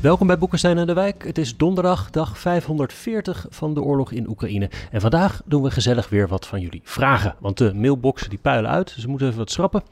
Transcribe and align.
Welkom 0.00 0.26
bij 0.26 0.38
Boekenstein 0.38 0.78
en 0.78 0.86
de 0.86 0.92
Wijk. 0.92 1.24
Het 1.24 1.38
is 1.38 1.56
donderdag, 1.56 2.10
dag 2.10 2.38
540 2.38 3.46
van 3.48 3.74
de 3.74 3.82
oorlog 3.82 4.12
in 4.12 4.28
Oekraïne. 4.28 4.70
En 4.90 5.00
vandaag 5.00 5.42
doen 5.44 5.62
we 5.62 5.70
gezellig 5.70 6.08
weer 6.08 6.28
wat 6.28 6.46
van 6.46 6.60
jullie 6.60 6.80
vragen. 6.84 7.34
Want 7.38 7.58
de 7.58 7.74
mailboxen 7.74 8.30
die 8.30 8.38
puilen 8.38 8.70
uit, 8.70 8.94
dus 8.94 9.04
we 9.04 9.10
moeten 9.10 9.26
even 9.26 9.38
wat 9.38 9.50
schrappen. 9.50 9.82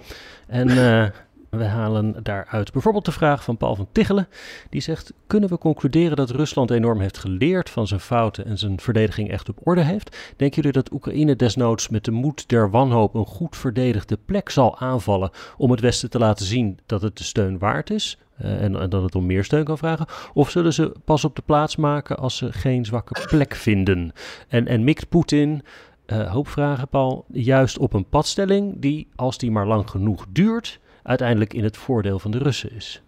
En 0.46 0.68
uh, 0.68 1.06
we 1.51 1.65
halen 1.65 2.15
daaruit 2.23 2.73
bijvoorbeeld 2.73 3.05
de 3.05 3.12
vraag 3.12 3.45
van 3.45 3.57
Paul 3.57 3.75
van 3.77 3.88
Tichelen. 3.93 4.29
Die 4.70 4.80
zegt, 4.80 5.12
kunnen 5.27 5.48
we 5.48 5.59
concluderen 5.59 6.16
dat 6.16 6.30
Rusland 6.30 6.71
enorm 6.71 7.01
heeft 7.01 7.19
geleerd 7.19 7.71
van 7.71 7.87
zijn 7.87 8.01
fouten 8.01 8.45
en 8.45 8.59
zijn 8.59 8.80
verdediging 8.80 9.30
echt 9.30 9.48
op 9.48 9.59
orde 9.62 9.83
heeft? 9.83 10.34
Denken 10.37 10.57
jullie 10.57 10.73
dat 10.73 10.93
Oekraïne 10.93 11.37
desnoods 11.37 11.88
met 11.88 12.05
de 12.05 12.11
moed 12.11 12.48
der 12.48 12.71
wanhoop 12.71 13.15
een 13.15 13.27
goed 13.27 13.57
verdedigde 13.57 14.19
plek 14.24 14.51
zal 14.51 14.79
aanvallen 14.79 15.30
om 15.57 15.71
het 15.71 15.80
Westen 15.80 16.11
te 16.11 16.19
laten 16.19 16.47
zien 16.47 16.79
dat 16.87 17.02
het 17.02 17.16
de 17.19 17.24
steun 17.24 17.59
waard 17.59 17.91
is? 17.91 18.19
Uh, 18.43 18.62
en, 18.62 18.73
dat 18.73 19.02
het 19.02 19.15
om 19.15 19.27
meer 19.27 19.45
steun 19.45 19.65
kan 19.65 19.79
vragen? 19.79 20.07
Of 20.35 20.51
zullen 20.51 20.73
ze 20.73 20.93
pas 21.05 21.24
op 21.24 21.37
de 21.37 21.43
plaats 21.43 21.77
maken 21.77 22.16
als 22.16 22.37
ze 22.37 22.52
geen 22.52 22.85
zwakke 22.85 23.27
plek 23.27 23.55
vinden? 23.55 24.12
En, 24.49 24.66
en 24.66 24.85
mikt 24.85 25.09
Poetin, 25.09 25.62
uh, 26.07 26.33
hoop 26.33 26.49
vragen 26.49 26.88
Paul, 26.88 27.24
juist 27.33 27.79
op 27.79 27.93
een 27.93 28.09
padstelling 28.09 28.80
die, 28.80 29.09
als 29.16 29.38
die 29.38 29.51
maar 29.51 29.66
lang 29.66 29.90
genoeg 29.90 30.27
duurt, 30.33 30.80
uiteindelijk 31.09 31.54
in 31.54 31.64
het 31.64 31.76
voordeel 31.76 32.18
van 32.18 32.30
de 32.30 32.38
Russen 32.38 32.73
is? 32.73 33.02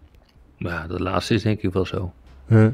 Ja, 0.57 0.87
dat 0.87 0.99
laatste 0.99 1.33
is 1.33 1.43
denk 1.43 1.61
ik 1.61 1.73
wel 1.73 1.85
zo. 1.85 2.13
Uh-huh. 2.47 2.73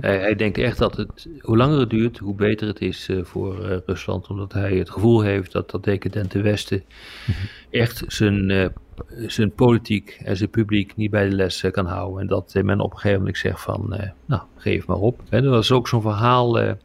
hij, 0.00 0.18
hij, 0.18 0.34
denkt 0.34 0.58
echt 0.58 0.78
dat 0.78 0.96
het, 0.96 1.28
hoe 1.40 1.56
langer 1.56 1.80
het 1.80 1.90
duurt, 1.90 2.18
hoe 2.18 2.34
beter 2.34 2.66
het 2.66 2.80
is 2.80 3.08
uh, 3.08 3.24
voor 3.24 3.70
uh, 3.70 3.76
Rusland. 3.86 4.28
Omdat 4.28 4.52
hij 4.52 4.76
het 4.76 4.90
gevoel 4.90 5.20
heeft 5.20 5.52
dat 5.52 5.70
dat 5.70 5.84
decadente 5.84 6.40
Westen 6.40 6.82
uh-huh. 7.28 7.44
echt 7.70 8.04
zijn, 8.06 8.50
uh, 8.50 8.66
zijn 9.26 9.52
politiek 9.52 10.20
en 10.24 10.36
zijn 10.36 10.50
publiek 10.50 10.96
niet 10.96 11.10
bij 11.10 11.28
de 11.28 11.34
les 11.34 11.64
kan 11.70 11.86
houden. 11.86 12.20
En 12.20 12.26
dat 12.26 12.54
men 12.62 12.80
op 12.80 12.90
een 12.90 12.96
gegeven 12.96 13.18
moment 13.18 13.38
zegt 13.38 13.60
van, 13.60 14.00
nou, 14.26 14.42
geef 14.56 14.86
maar 14.86 14.96
op. 14.96 15.20
En 15.28 15.44
er 15.44 15.50
was 15.50 15.72
ook 15.72 15.88
zo'n 15.88 16.02
verhaal 16.02 16.76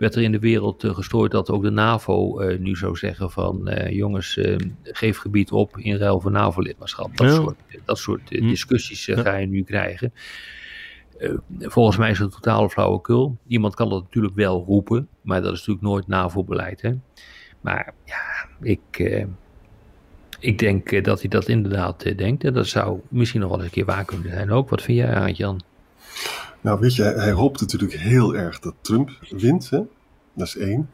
werd 0.00 0.14
er 0.14 0.22
in 0.22 0.32
de 0.32 0.38
wereld 0.38 0.84
uh, 0.84 0.94
gestrooid 0.94 1.30
dat 1.30 1.50
ook 1.50 1.62
de 1.62 1.70
NAVO 1.70 2.40
uh, 2.40 2.58
nu 2.58 2.76
zou 2.76 2.96
zeggen 2.96 3.30
van 3.30 3.68
uh, 3.68 3.90
jongens, 3.90 4.38
geef 4.82 5.18
gebied 5.18 5.52
op 5.52 5.78
in 5.78 5.96
ruil 5.96 6.20
voor 6.20 6.30
NAVO-lidmaatschap. 6.30 7.16
Dat, 7.16 7.26
ja. 7.26 7.34
soort, 7.34 7.56
dat 7.84 7.98
soort 7.98 8.28
hm. 8.28 8.48
discussies 8.48 9.06
ja. 9.06 9.22
ga 9.22 9.36
je 9.36 9.46
nu 9.46 9.62
krijgen. 9.62 10.12
volgens 11.58 11.96
mij 11.96 12.10
is 12.10 12.18
het 12.18 12.26
een 12.26 12.40
totale 12.40 12.70
flauwekul. 12.70 13.36
Iemand 13.46 13.74
kan 13.74 13.88
dat 13.88 14.02
natuurlijk 14.02 14.34
wel 14.34 14.64
roepen, 14.66 15.08
maar 15.22 15.42
dat 15.42 15.52
is 15.52 15.58
natuurlijk 15.58 15.86
nooit 15.86 16.06
NAVO-beleid. 16.06 16.94
Maar 17.60 17.94
ja, 18.04 18.48
ik, 18.60 19.14
ik 20.38 20.58
denk 20.58 21.04
dat 21.04 21.20
hij 21.20 21.28
dat 21.28 21.48
inderdaad 21.48 22.18
denkt. 22.18 22.44
En 22.44 22.52
dat 22.52 22.66
zou 22.66 23.00
misschien 23.08 23.40
nog 23.40 23.50
wel 23.50 23.58
eens 23.58 23.66
een 23.66 23.74
keer 23.74 23.84
waar 23.84 24.04
kunnen 24.04 24.30
zijn 24.30 24.50
ook. 24.50 24.68
Wat 24.68 24.82
vind 24.82 24.98
jij, 24.98 25.14
Aart-Jan? 25.14 25.60
Nou, 26.60 26.80
weet 26.80 26.94
je, 26.94 27.02
hij 27.02 27.32
hoopt 27.32 27.60
natuurlijk 27.60 27.92
heel 27.92 28.34
erg 28.34 28.58
dat 28.58 28.74
Trump 28.80 29.10
wint. 29.30 29.70
Hè? 29.70 29.80
Dat 30.34 30.46
is 30.46 30.56
één. 30.56 30.90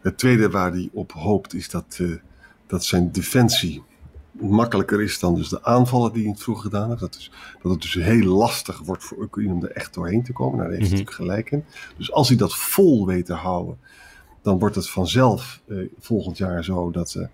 Het 0.00 0.18
tweede 0.18 0.50
waar 0.50 0.72
hij 0.72 0.88
op 0.92 1.12
hoopt 1.12 1.54
is 1.54 1.70
dat, 1.70 1.98
uh, 2.00 2.16
dat 2.66 2.84
zijn 2.84 3.12
defensie 3.12 3.82
makkelijker 4.40 5.02
is 5.02 5.18
dan 5.18 5.34
dus 5.34 5.48
de 5.48 5.64
aanvallen 5.64 6.12
die 6.12 6.18
hij 6.18 6.28
in 6.28 6.34
het 6.34 6.42
vroeg 6.42 6.62
gedaan 6.62 6.88
heeft. 6.88 7.00
Dat, 7.00 7.14
is, 7.14 7.30
dat 7.62 7.72
het 7.72 7.82
dus 7.82 7.94
heel 7.94 8.26
lastig 8.26 8.78
wordt 8.78 9.04
voor 9.04 9.18
Oekraïne 9.22 9.52
om 9.52 9.64
er 9.64 9.70
echt 9.70 9.94
doorheen 9.94 10.22
te 10.22 10.32
komen. 10.32 10.56
Nou, 10.58 10.68
daar 10.68 10.78
heeft 10.78 10.90
hij 10.90 10.98
mm-hmm. 10.98 11.16
natuurlijk 11.20 11.50
gelijk 11.50 11.66
in. 11.80 11.94
Dus 11.96 12.12
als 12.12 12.28
hij 12.28 12.36
dat 12.36 12.56
vol 12.56 13.06
weet 13.06 13.26
te 13.26 13.34
houden, 13.34 13.78
dan 14.42 14.58
wordt 14.58 14.74
het 14.74 14.90
vanzelf 14.90 15.60
uh, 15.66 15.88
volgend 15.98 16.38
jaar 16.38 16.64
zo 16.64 16.90
dat 16.90 17.14
uh, 17.18 17.26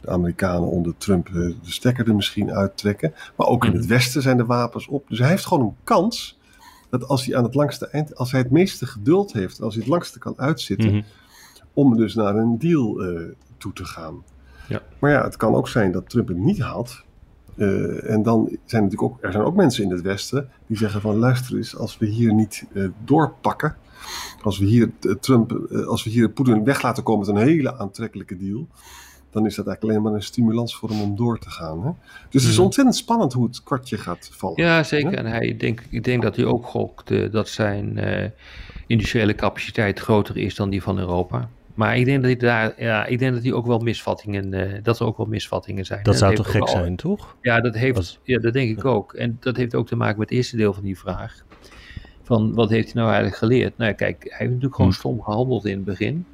de 0.00 0.10
Amerikanen 0.10 0.68
onder 0.68 0.94
Trump 0.96 1.32
de 1.32 1.54
stekker 1.62 2.08
er 2.08 2.14
misschien 2.14 2.52
uittrekken. 2.52 3.14
Maar 3.36 3.46
ook 3.46 3.64
in 3.64 3.74
het 3.74 3.86
Westen 3.86 4.22
zijn 4.22 4.36
de 4.36 4.44
wapens 4.44 4.86
op. 4.86 5.08
Dus 5.08 5.18
hij 5.18 5.28
heeft 5.28 5.46
gewoon 5.46 5.64
een 5.64 5.76
kans 5.84 6.37
dat 6.90 7.08
als 7.08 7.26
hij 7.26 7.36
aan 7.36 7.44
het 7.44 7.54
langste 7.54 7.86
eind, 7.86 8.16
als 8.16 8.32
hij 8.32 8.40
het 8.40 8.50
meeste 8.50 8.86
geduld 8.86 9.32
heeft, 9.32 9.62
als 9.62 9.74
hij 9.74 9.82
het 9.82 9.92
langste 9.92 10.18
kan 10.18 10.34
uitzitten, 10.36 10.88
mm-hmm. 10.88 11.04
om 11.72 11.96
dus 11.96 12.14
naar 12.14 12.36
een 12.36 12.58
deal 12.58 13.04
uh, 13.04 13.28
toe 13.56 13.72
te 13.72 13.84
gaan. 13.84 14.22
Ja. 14.68 14.82
Maar 14.98 15.10
ja, 15.10 15.24
het 15.24 15.36
kan 15.36 15.54
ook 15.54 15.68
zijn 15.68 15.92
dat 15.92 16.10
Trump 16.10 16.28
het 16.28 16.36
niet 16.36 16.60
haalt. 16.60 17.06
Uh, 17.56 18.10
en 18.10 18.22
dan 18.22 18.58
zijn 18.64 18.82
natuurlijk 18.82 19.12
ook, 19.12 19.18
er 19.24 19.32
zijn 19.32 19.44
ook 19.44 19.56
mensen 19.56 19.84
in 19.84 19.90
het 19.90 20.00
Westen 20.00 20.48
die 20.66 20.76
zeggen 20.76 21.00
van 21.00 21.16
luister 21.16 21.56
eens, 21.56 21.76
als 21.76 21.98
we 21.98 22.06
hier 22.06 22.34
niet 22.34 22.66
uh, 22.72 22.88
doorpakken, 23.04 23.76
als 24.42 24.58
we 24.58 24.64
hier 24.64 24.90
Trump, 25.20 25.52
als 25.86 26.04
we 26.04 26.10
hier 26.10 26.30
Poetin 26.30 26.64
weg 26.64 26.82
laten 26.82 27.02
komen 27.02 27.26
met 27.26 27.36
een 27.36 27.48
hele 27.48 27.78
aantrekkelijke 27.78 28.36
deal, 28.36 28.68
dan 29.30 29.46
is 29.46 29.54
dat 29.54 29.66
eigenlijk 29.66 29.82
alleen 29.82 30.02
maar 30.02 30.20
een 30.20 30.26
stimulans 30.26 30.76
voor 30.76 30.88
hem 30.88 31.00
om 31.00 31.16
door 31.16 31.38
te 31.38 31.50
gaan. 31.50 31.84
Hè? 31.84 31.90
Dus 32.30 32.42
het 32.42 32.52
is 32.52 32.58
ontzettend 32.58 32.96
spannend 32.96 33.32
hoe 33.32 33.46
het 33.46 33.62
kwartje 33.62 33.98
gaat 33.98 34.30
vallen. 34.32 34.62
Ja, 34.62 34.82
zeker. 34.82 35.10
Hè? 35.10 35.16
En 35.16 35.26
hij 35.26 35.56
denk, 35.56 35.82
ik 35.90 36.04
denk 36.04 36.22
dat 36.22 36.36
hij 36.36 36.44
ook 36.44 36.66
gokt 36.66 37.10
uh, 37.10 37.32
dat 37.32 37.48
zijn 37.48 37.98
uh, 37.98 38.24
industriële 38.86 39.34
capaciteit 39.34 39.98
groter 39.98 40.36
is 40.36 40.54
dan 40.54 40.70
die 40.70 40.82
van 40.82 40.98
Europa. 40.98 41.48
Maar 41.74 41.96
ik 41.96 42.04
denk 42.04 42.16
dat 42.22 42.30
hij 42.30 42.40
daar, 42.40 42.82
ja, 42.82 43.06
ik 43.06 43.18
denk 43.18 43.34
dat 43.34 43.42
hij 43.42 43.52
ook 43.52 43.66
wel 43.66 43.78
misvattingen, 43.78 44.54
uh, 44.54 44.72
dat 44.82 45.00
er 45.00 45.06
ook 45.06 45.16
wel 45.16 45.26
misvattingen 45.26 45.84
zijn. 45.84 46.02
Dat 46.02 46.12
en 46.12 46.18
zou 46.18 46.34
toch 46.34 46.50
gek 46.50 46.60
al, 46.60 46.68
zijn, 46.68 46.96
toch? 46.96 47.36
Ja, 47.40 47.60
dat 47.60 47.74
heeft, 47.74 47.96
Als... 47.96 48.18
ja, 48.22 48.38
dat 48.38 48.52
denk 48.52 48.78
ik 48.78 48.84
ook. 48.84 49.12
En 49.12 49.36
dat 49.40 49.56
heeft 49.56 49.74
ook 49.74 49.86
te 49.86 49.96
maken 49.96 50.18
met 50.18 50.28
het 50.28 50.38
eerste 50.38 50.56
deel 50.56 50.72
van 50.72 50.82
die 50.82 50.98
vraag. 50.98 51.44
Van 52.22 52.54
wat 52.54 52.70
heeft 52.70 52.84
hij 52.84 52.94
nou 52.94 53.06
eigenlijk 53.06 53.36
geleerd? 53.36 53.76
Nou, 53.76 53.92
kijk, 53.92 54.22
hij 54.22 54.36
heeft 54.36 54.50
natuurlijk 54.50 54.74
gewoon 54.74 54.90
hm. 54.90 54.96
stom 54.96 55.22
gehandeld 55.22 55.64
in 55.64 55.76
het 55.76 55.84
begin. 55.84 56.26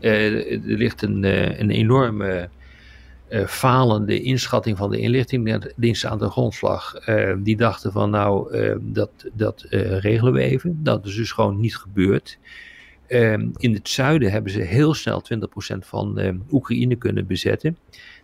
Uh, 0.00 0.52
er 0.52 0.60
ligt 0.62 1.02
een, 1.02 1.22
uh, 1.22 1.58
een 1.58 1.70
enorme 1.70 2.48
uh, 3.30 3.46
falende 3.46 4.20
inschatting 4.20 4.76
van 4.76 4.90
de 4.90 4.98
inlichtingendienst 4.98 6.04
aan 6.04 6.18
de 6.18 6.30
grondslag. 6.30 6.94
die 7.38 7.56
dachten 7.56 7.92
van 7.92 8.10
nou, 8.10 8.58
dat, 8.80 9.10
dat 9.32 9.66
regelen 10.00 10.32
we 10.32 10.40
even. 10.40 10.80
Dat 10.82 11.06
is 11.06 11.14
dus 11.14 11.32
gewoon 11.32 11.60
niet 11.60 11.76
gebeurd. 11.76 12.38
in 13.56 13.74
het 13.74 13.88
zuiden 13.88 14.30
hebben 14.30 14.52
ze 14.52 14.60
heel 14.60 14.94
snel 14.94 15.22
20% 15.74 15.76
van 15.78 16.42
Oekraïne 16.50 16.96
kunnen 16.96 17.26
bezetten. 17.26 17.76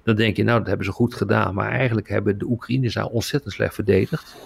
Dan 0.02 0.16
denk 0.16 0.36
je, 0.36 0.44
nou, 0.44 0.58
dat 0.58 0.66
hebben 0.66 0.86
ze 0.86 0.92
goed 0.92 1.14
gedaan. 1.14 1.54
Maar 1.54 1.70
eigenlijk 1.70 2.08
hebben 2.08 2.38
de 2.38 2.44
Oekraïners 2.44 2.94
daar 2.94 3.06
ontzettend 3.06 3.52
slecht 3.54 3.74
verdedigd. 3.74 4.36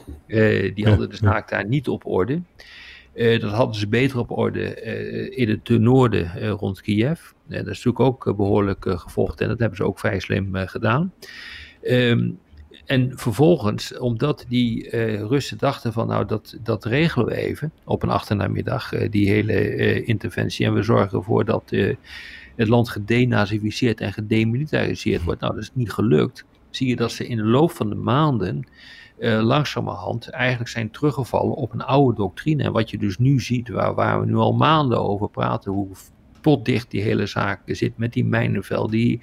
die 0.75 0.89
hadden 0.89 1.11
de 1.11 1.17
zaak 1.17 1.49
daar 1.49 1.67
niet 1.67 1.89
op 1.89 2.07
orde. 2.07 2.41
Uh, 3.15 3.41
dat 3.41 3.51
hadden 3.51 3.77
ze 3.77 3.89
beter 3.89 4.19
op 4.19 4.31
orde 4.31 4.83
uh, 4.85 5.39
in 5.39 5.49
het 5.49 5.69
noorden 5.69 6.33
uh, 6.37 6.51
rond 6.51 6.81
Kiev. 6.81 7.21
dat 7.47 7.59
is 7.59 7.85
natuurlijk 7.85 8.01
ook 8.01 8.37
behoorlijk 8.37 8.85
gevochten 8.89 9.45
en 9.45 9.51
dat 9.51 9.59
hebben 9.59 9.77
ze 9.77 9.85
ook 9.85 9.99
vrij 9.99 10.21
slim 10.21 10.55
gedaan. 10.55 11.13
Um, 11.83 12.39
en 12.85 13.13
vervolgens, 13.15 13.99
omdat 13.99 14.45
die 14.49 14.89
Russen 15.27 15.59
dachten 15.59 15.93
van 15.93 16.07
nou 16.07 16.27
dat, 16.27 16.59
dat 16.63 16.85
regelen 16.85 17.27
we 17.27 17.37
even 17.37 17.73
op 17.85 18.03
een 18.03 18.11
achternamiddag, 18.11 19.09
die 19.11 19.31
hele 19.31 20.03
interventie. 20.05 20.67
En 20.67 20.75
we 20.75 20.83
zorgen 20.83 21.19
ervoor 21.19 21.45
dat 21.45 21.73
het 22.57 22.69
land 22.69 22.89
gedenazificeerd 22.89 24.01
en 24.01 24.13
gedemilitariseerd 24.13 25.23
wordt. 25.23 25.41
Nou, 25.41 25.55
dat 25.55 25.63
is 25.63 25.71
niet 25.73 25.93
gelukt. 25.93 26.45
Zie 26.71 26.89
je 26.89 26.97
dat 26.97 27.13
ze 27.13 27.27
in 27.27 27.37
de 27.37 27.45
loop 27.45 27.71
van 27.71 27.89
de 27.89 27.95
maanden 27.95 28.67
uh, 29.21 29.43
langzamerhand 29.43 30.29
eigenlijk 30.29 30.71
zijn 30.71 30.91
teruggevallen 30.91 31.55
op 31.55 31.73
een 31.73 31.83
oude 31.83 32.17
doctrine. 32.17 32.63
En 32.63 32.73
wat 32.73 32.91
je 32.91 32.99
dus 32.99 33.19
nu 33.19 33.41
ziet, 33.41 33.69
waar, 33.69 33.95
waar 33.95 34.21
we 34.21 34.27
nu 34.27 34.35
al 34.35 34.53
maanden 34.53 35.03
over 35.03 35.31
praten, 35.31 35.73
hoe 35.73 35.89
potdicht 36.41 36.91
die 36.91 37.03
hele 37.03 37.27
zaak 37.27 37.61
zit 37.67 37.97
met 37.97 38.13
die 38.13 38.25
mijnenvel, 38.25 38.91
die, 38.91 39.21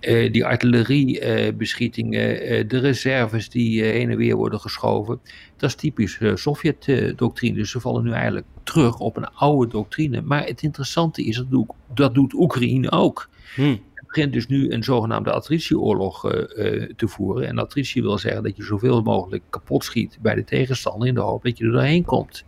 uh, 0.00 0.32
die 0.32 0.44
artilleriebeschietingen, 0.44 2.52
uh, 2.52 2.68
de 2.68 2.78
reserves 2.78 3.48
die 3.48 3.82
heen 3.82 4.10
en 4.10 4.16
weer 4.16 4.36
worden 4.36 4.60
geschoven. 4.60 5.20
Dat 5.56 5.68
is 5.68 5.74
typisch 5.74 6.20
Sovjet-doctrine. 6.34 7.54
Dus 7.54 7.70
ze 7.70 7.80
vallen 7.80 8.04
nu 8.04 8.12
eigenlijk 8.12 8.46
terug 8.62 8.98
op 8.98 9.16
een 9.16 9.34
oude 9.34 9.70
doctrine. 9.70 10.22
Maar 10.22 10.44
het 10.44 10.62
interessante 10.62 11.24
is, 11.24 11.44
dat 11.48 11.66
dat 11.94 12.14
doet 12.14 12.32
Oekraïne 12.32 12.90
ook. 12.90 13.28
Hmm 13.54 13.80
begint 14.08 14.32
dus 14.32 14.46
nu 14.46 14.72
een 14.72 14.84
zogenaamde 14.84 15.32
attritieoorlog 15.32 16.32
uh, 16.32 16.32
uh, 16.32 16.92
te 16.96 17.08
voeren. 17.08 17.46
En 17.46 17.58
attritie 17.58 18.02
wil 18.02 18.18
zeggen 18.18 18.42
dat 18.42 18.56
je 18.56 18.62
zoveel 18.62 19.02
mogelijk 19.02 19.42
kapot 19.50 19.84
schiet 19.84 20.18
bij 20.20 20.34
de 20.34 20.44
tegenstander 20.44 21.08
in 21.08 21.14
de 21.14 21.20
hoop 21.20 21.42
dat 21.42 21.58
je 21.58 21.64
er 21.64 21.72
doorheen 21.72 22.04
komt. 22.04 22.44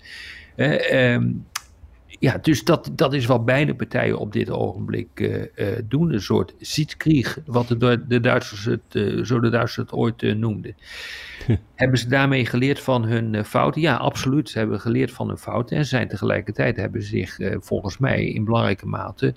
Uh, 0.56 1.12
um, 1.12 1.46
ja, 2.08 2.38
dus 2.42 2.64
dat, 2.64 2.90
dat 2.92 3.14
is 3.14 3.26
wat 3.26 3.44
beide 3.44 3.74
partijen 3.74 4.18
op 4.18 4.32
dit 4.32 4.50
ogenblik 4.50 5.20
uh, 5.20 5.66
doen. 5.84 6.12
Een 6.12 6.20
soort 6.20 6.54
zitkrieg, 6.58 7.38
wat 7.46 7.68
de, 7.68 8.04
de 8.08 8.20
Duitsers 8.20 8.64
het, 8.64 9.26
zo 9.26 9.40
de 9.40 9.50
Duitsers 9.50 9.76
het 9.76 9.92
ooit 9.92 10.22
noemden. 10.38 10.74
hebben 11.74 11.98
ze 11.98 12.08
daarmee 12.08 12.46
geleerd 12.46 12.80
van 12.80 13.04
hun 13.04 13.44
fouten? 13.44 13.80
Ja, 13.80 13.96
absoluut. 13.96 14.48
Ze 14.48 14.58
hebben 14.58 14.80
geleerd 14.80 15.10
van 15.10 15.28
hun 15.28 15.38
fouten. 15.38 15.76
En 15.76 15.86
zijn 15.86 16.08
tegelijkertijd 16.08 16.76
hebben 16.76 17.02
ze 17.02 17.08
zich 17.08 17.38
volgens 17.60 17.98
mij 17.98 18.24
in 18.24 18.44
belangrijke 18.44 18.86
mate 18.86 19.34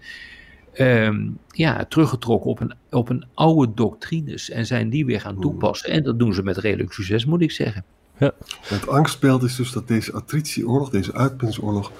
ehm, 0.74 1.30
ja, 1.48 1.86
teruggetrokken 1.86 2.50
op 2.50 2.60
een, 2.60 2.74
op 2.90 3.10
een 3.10 3.26
oude 3.34 3.74
doctrines. 3.74 4.50
En 4.50 4.66
zijn 4.66 4.90
die 4.90 5.06
weer 5.06 5.22
gaan 5.22 5.40
toepassen. 5.42 5.90
En 5.90 6.04
dat 6.04 6.20
doen 6.20 6.34
ze 6.34 6.44
met 6.44 6.58
redelijk 6.58 6.94
succes, 6.94 7.26
moet 7.26 7.42
ik 7.42 7.52
zeggen. 7.52 7.84
Ja. 8.18 8.32
Het 8.62 8.88
angstbeeld 8.88 9.44
is 9.44 9.56
dus 9.56 9.72
dat 9.72 9.88
deze 9.88 10.12
attritieoorlog, 10.12 10.90
deze 10.90 11.14
uitpinsoorlog, 11.14 11.92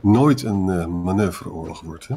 nooit 0.00 0.42
een 0.42 0.66
uh, 0.66 0.86
manoeuvreoorlog 0.86 1.80
wordt. 1.80 2.08
Hè? 2.08 2.14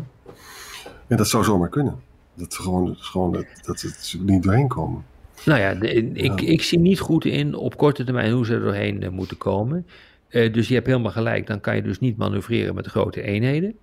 En 1.07 1.17
dat 1.17 1.27
zou 1.27 1.43
zomaar 1.43 1.69
kunnen. 1.69 1.95
Dat, 2.33 2.55
gewoon, 2.55 2.95
gewoon, 2.97 3.31
dat, 3.31 3.45
dat 3.61 3.79
ze 3.79 4.23
niet 4.23 4.43
doorheen 4.43 4.67
komen. 4.67 5.03
Nou 5.45 5.59
ja, 5.59 5.69
ik, 6.13 6.41
ik 6.41 6.61
zie 6.61 6.79
niet 6.79 6.99
goed 6.99 7.25
in 7.25 7.55
op 7.55 7.77
korte 7.77 8.03
termijn 8.03 8.31
hoe 8.31 8.45
ze 8.45 8.53
er 8.53 8.61
doorheen 8.61 9.03
uh, 9.03 9.09
moeten 9.09 9.37
komen. 9.37 9.85
Uh, 10.29 10.53
dus 10.53 10.67
je 10.67 10.73
hebt 10.73 10.87
helemaal 10.87 11.11
gelijk, 11.11 11.47
dan 11.47 11.59
kan 11.59 11.75
je 11.75 11.81
dus 11.81 11.99
niet 11.99 12.17
manoeuvreren 12.17 12.75
met 12.75 12.83
de 12.83 12.89
grote 12.89 13.21
eenheden. 13.21 13.75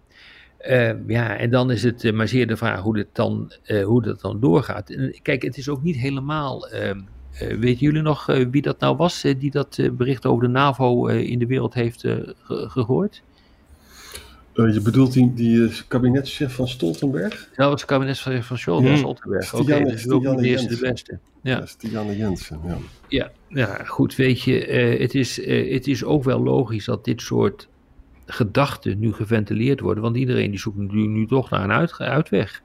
Ja, 1.06 1.36
en 1.36 1.50
dan 1.50 1.70
is 1.70 1.82
het 1.82 2.12
maar 2.12 2.28
zeer 2.28 2.46
de 2.46 2.56
vraag 2.56 2.80
hoe, 2.80 2.94
dit 2.94 3.08
dan, 3.12 3.52
hoe 3.84 4.02
dat 4.02 4.20
dan 4.20 4.40
doorgaat. 4.40 4.96
kijk, 5.22 5.42
het 5.42 5.56
is 5.56 5.68
ook 5.68 5.82
niet 5.82 5.96
helemaal 5.96 6.68
ehm, 6.68 7.00
weten 7.38 7.78
jullie 7.78 8.02
nog 8.02 8.26
wie 8.26 8.62
dat 8.62 8.80
nou 8.80 8.96
was 8.96 9.22
die 9.38 9.50
dat 9.50 9.78
bericht 9.92 10.26
over 10.26 10.42
de 10.42 10.50
NAVO 10.50 11.06
in 11.06 11.38
de 11.38 11.46
wereld 11.46 11.74
heeft 11.74 12.00
ge 12.00 12.34
gehoord? 12.68 13.22
je 14.66 14.80
bedoelt 14.80 15.12
die, 15.12 15.34
die 15.34 15.70
kabinetschef 15.88 16.54
van 16.54 16.68
Stoltenberg? 16.68 17.34
Ja, 17.34 17.48
dat 17.56 17.70
was 17.70 17.80
het 17.80 17.90
kabinetschef 17.90 18.46
van 18.46 18.58
Stoltenberg. 18.58 19.00
Hmm. 19.00 19.04
Stoltenberg. 19.04 19.54
Oké, 19.54 19.62
okay, 19.62 19.84
dus 19.84 20.08
ook 20.08 20.22
niet 20.22 20.38
de 20.38 20.46
eerste 20.46 20.68
de 20.68 20.80
beste. 20.80 21.18
Ja, 21.42 21.66
Stianne 21.66 22.16
Jensen, 22.16 22.60
ja. 22.66 22.76
ja. 23.08 23.30
Ja, 23.48 23.84
goed, 23.84 24.16
weet 24.16 24.42
je, 24.42 24.52
het, 24.98 25.14
is, 25.14 25.36
het 25.46 25.86
is 25.86 26.04
ook 26.04 26.24
wel 26.24 26.42
logisch 26.42 26.84
dat 26.84 27.04
dit 27.04 27.20
soort 27.20 27.68
gedachten 28.30 28.98
nu 28.98 29.12
geventileerd 29.12 29.80
worden, 29.80 30.02
want 30.02 30.16
iedereen 30.16 30.50
die 30.50 30.60
zoekt 30.60 30.76
nu, 30.76 31.06
nu 31.06 31.26
toch 31.26 31.50
naar 31.50 31.64
een 31.64 31.72
uit, 31.72 31.98
uitweg. 31.98 32.62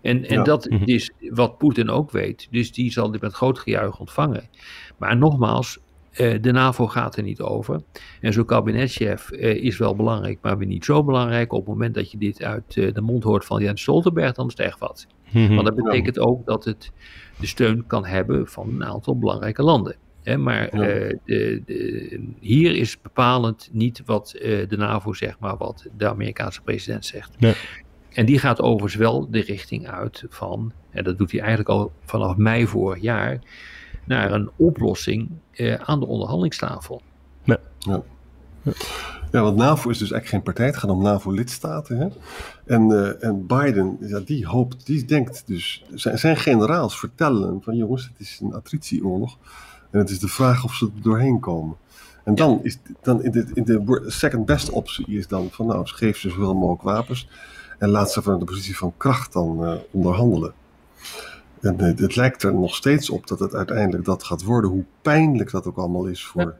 En, 0.00 0.24
en 0.24 0.42
dat 0.42 0.70
mhm. 0.70 0.82
is 0.84 1.10
wat 1.30 1.58
Poetin 1.58 1.90
ook 1.90 2.10
weet. 2.10 2.48
Dus 2.50 2.72
die 2.72 2.92
zal 2.92 3.10
dit 3.10 3.20
met 3.20 3.32
groot 3.32 3.58
gejuich 3.58 3.98
ontvangen. 3.98 4.48
Maar 4.96 5.16
nogmaals, 5.16 5.78
uh, 6.12 6.34
de 6.40 6.52
NAVO 6.52 6.86
gaat 6.86 7.16
er 7.16 7.22
niet 7.22 7.40
over. 7.40 7.80
En 8.20 8.32
zo'n 8.32 8.44
kabinetchef 8.44 9.30
uh, 9.32 9.54
is 9.54 9.78
wel 9.78 9.96
belangrijk, 9.96 10.38
maar 10.42 10.58
weer 10.58 10.66
niet 10.66 10.84
zo 10.84 11.04
belangrijk. 11.04 11.52
Op 11.52 11.58
het 11.58 11.68
moment 11.68 11.94
dat 11.94 12.10
je 12.10 12.18
dit 12.18 12.42
uit 12.42 12.76
uh, 12.76 12.94
de 12.94 13.00
mond 13.00 13.22
hoort 13.22 13.44
van 13.44 13.62
Jens 13.62 13.82
Stoltenberg, 13.82 14.32
dan 14.32 14.46
is 14.46 14.52
het 14.56 14.66
echt 14.66 14.78
wat. 14.78 15.06
Mm 15.30 15.54
Want 15.54 15.66
dat 15.66 15.74
betekent 15.74 16.18
ook 16.18 16.46
dat 16.46 16.64
het 16.64 16.92
de 17.40 17.46
steun 17.46 17.86
kan 17.86 18.06
hebben 18.06 18.46
van 18.46 18.68
een 18.68 18.84
aantal 18.84 19.18
belangrijke 19.18 19.62
landen. 19.62 19.96
Hè, 20.26 20.36
maar 20.36 20.70
de, 20.70 21.18
de, 21.24 22.20
hier 22.40 22.74
is 22.74 23.00
bepalend 23.00 23.68
niet 23.72 24.02
wat 24.04 24.34
de 24.40 24.76
NAVO 24.76 25.12
zegt, 25.12 25.38
maar 25.38 25.56
wat 25.56 25.86
de 25.96 26.08
Amerikaanse 26.08 26.62
president 26.62 27.06
zegt. 27.06 27.40
Nee. 27.40 27.54
En 28.12 28.26
die 28.26 28.38
gaat 28.38 28.60
overigens 28.60 28.94
wel 28.94 29.30
de 29.30 29.40
richting 29.40 29.88
uit 29.88 30.24
van, 30.28 30.72
en 30.90 31.04
dat 31.04 31.18
doet 31.18 31.30
hij 31.30 31.40
eigenlijk 31.40 31.68
al 31.68 31.92
vanaf 32.04 32.36
mei 32.36 32.66
vorig 32.66 33.02
jaar, 33.02 33.38
naar 34.04 34.32
een 34.32 34.50
oplossing 34.56 35.30
eh, 35.52 35.74
aan 35.74 36.00
de 36.00 36.06
onderhandelingstafel. 36.06 37.02
Ja. 37.44 37.58
ja. 37.78 38.02
Ja, 39.30 39.42
want 39.42 39.56
NAVO 39.56 39.90
is 39.90 39.98
dus 39.98 40.10
eigenlijk 40.10 40.28
geen 40.28 40.42
partij. 40.42 40.66
Het 40.66 40.76
gaat 40.76 40.90
om 40.90 41.02
NAVO-lidstaten. 41.02 41.98
Hè? 41.98 42.08
En, 42.74 42.90
uh, 42.90 43.24
en 43.24 43.46
Biden, 43.46 43.96
ja, 44.00 44.20
die 44.20 44.46
hoopt, 44.46 44.86
die 44.86 45.04
denkt 45.04 45.46
dus. 45.46 45.84
Zijn, 45.94 46.18
zijn 46.18 46.36
generaals 46.36 46.98
vertellen 46.98 47.62
van 47.62 47.76
jongens, 47.76 48.04
het 48.04 48.20
is 48.20 48.40
een 48.42 48.54
attritieoorlog. 48.54 49.38
En 49.96 50.02
het 50.02 50.10
is 50.10 50.18
de 50.18 50.28
vraag 50.28 50.64
of 50.64 50.74
ze 50.74 50.84
er 50.84 51.02
doorheen 51.02 51.40
komen. 51.40 51.76
En 52.24 52.34
dan 52.34 52.60
is 52.62 52.78
dan 53.02 53.22
in 53.22 53.30
de, 53.30 53.46
in 53.54 53.64
de 53.64 54.02
second 54.06 54.46
best 54.46 54.70
optie 54.70 55.06
is 55.06 55.26
dan 55.26 55.48
van 55.50 55.66
nou, 55.66 55.86
geef 55.86 56.18
ze 56.18 56.30
zoveel 56.30 56.54
mogelijk 56.54 56.82
wapens. 56.82 57.28
En 57.78 57.88
laat 57.88 58.12
ze 58.12 58.22
vanuit 58.22 58.40
de 58.40 58.46
positie 58.46 58.76
van 58.76 58.94
kracht 58.96 59.32
dan 59.32 59.62
uh, 59.62 59.74
onderhandelen. 59.90 60.52
En 61.60 61.76
uh, 61.80 61.96
het 61.96 62.16
lijkt 62.16 62.42
er 62.42 62.54
nog 62.54 62.74
steeds 62.74 63.10
op 63.10 63.26
dat 63.26 63.38
het 63.38 63.54
uiteindelijk 63.54 64.04
dat 64.04 64.24
gaat 64.24 64.42
worden, 64.42 64.70
hoe 64.70 64.84
pijnlijk 65.02 65.50
dat 65.50 65.66
ook 65.66 65.76
allemaal 65.76 66.06
is 66.06 66.24
voor 66.24 66.54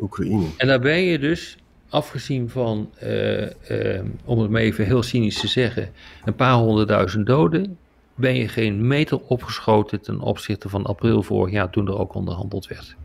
Oekraïne. 0.00 0.46
En 0.56 0.66
daar 0.66 0.80
ben 0.80 1.00
je 1.02 1.18
dus, 1.18 1.58
afgezien 1.88 2.50
van, 2.50 2.90
uh, 3.02 4.00
om 4.24 4.38
het 4.38 4.50
maar 4.50 4.60
even 4.60 4.84
heel 4.84 5.02
cynisch 5.02 5.40
te 5.40 5.48
zeggen, 5.48 5.90
een 6.24 6.34
paar 6.34 6.54
honderdduizend 6.54 7.26
doden, 7.26 7.78
ben 8.14 8.34
je 8.34 8.48
geen 8.48 8.86
meter 8.86 9.20
opgeschoten 9.20 10.00
ten 10.00 10.20
opzichte 10.20 10.68
van 10.68 10.84
april 10.84 11.22
vorig 11.22 11.52
jaar 11.52 11.70
toen 11.70 11.86
er 11.86 11.98
ook 11.98 12.14
onderhandeld 12.14 12.66
werd. 12.66 12.96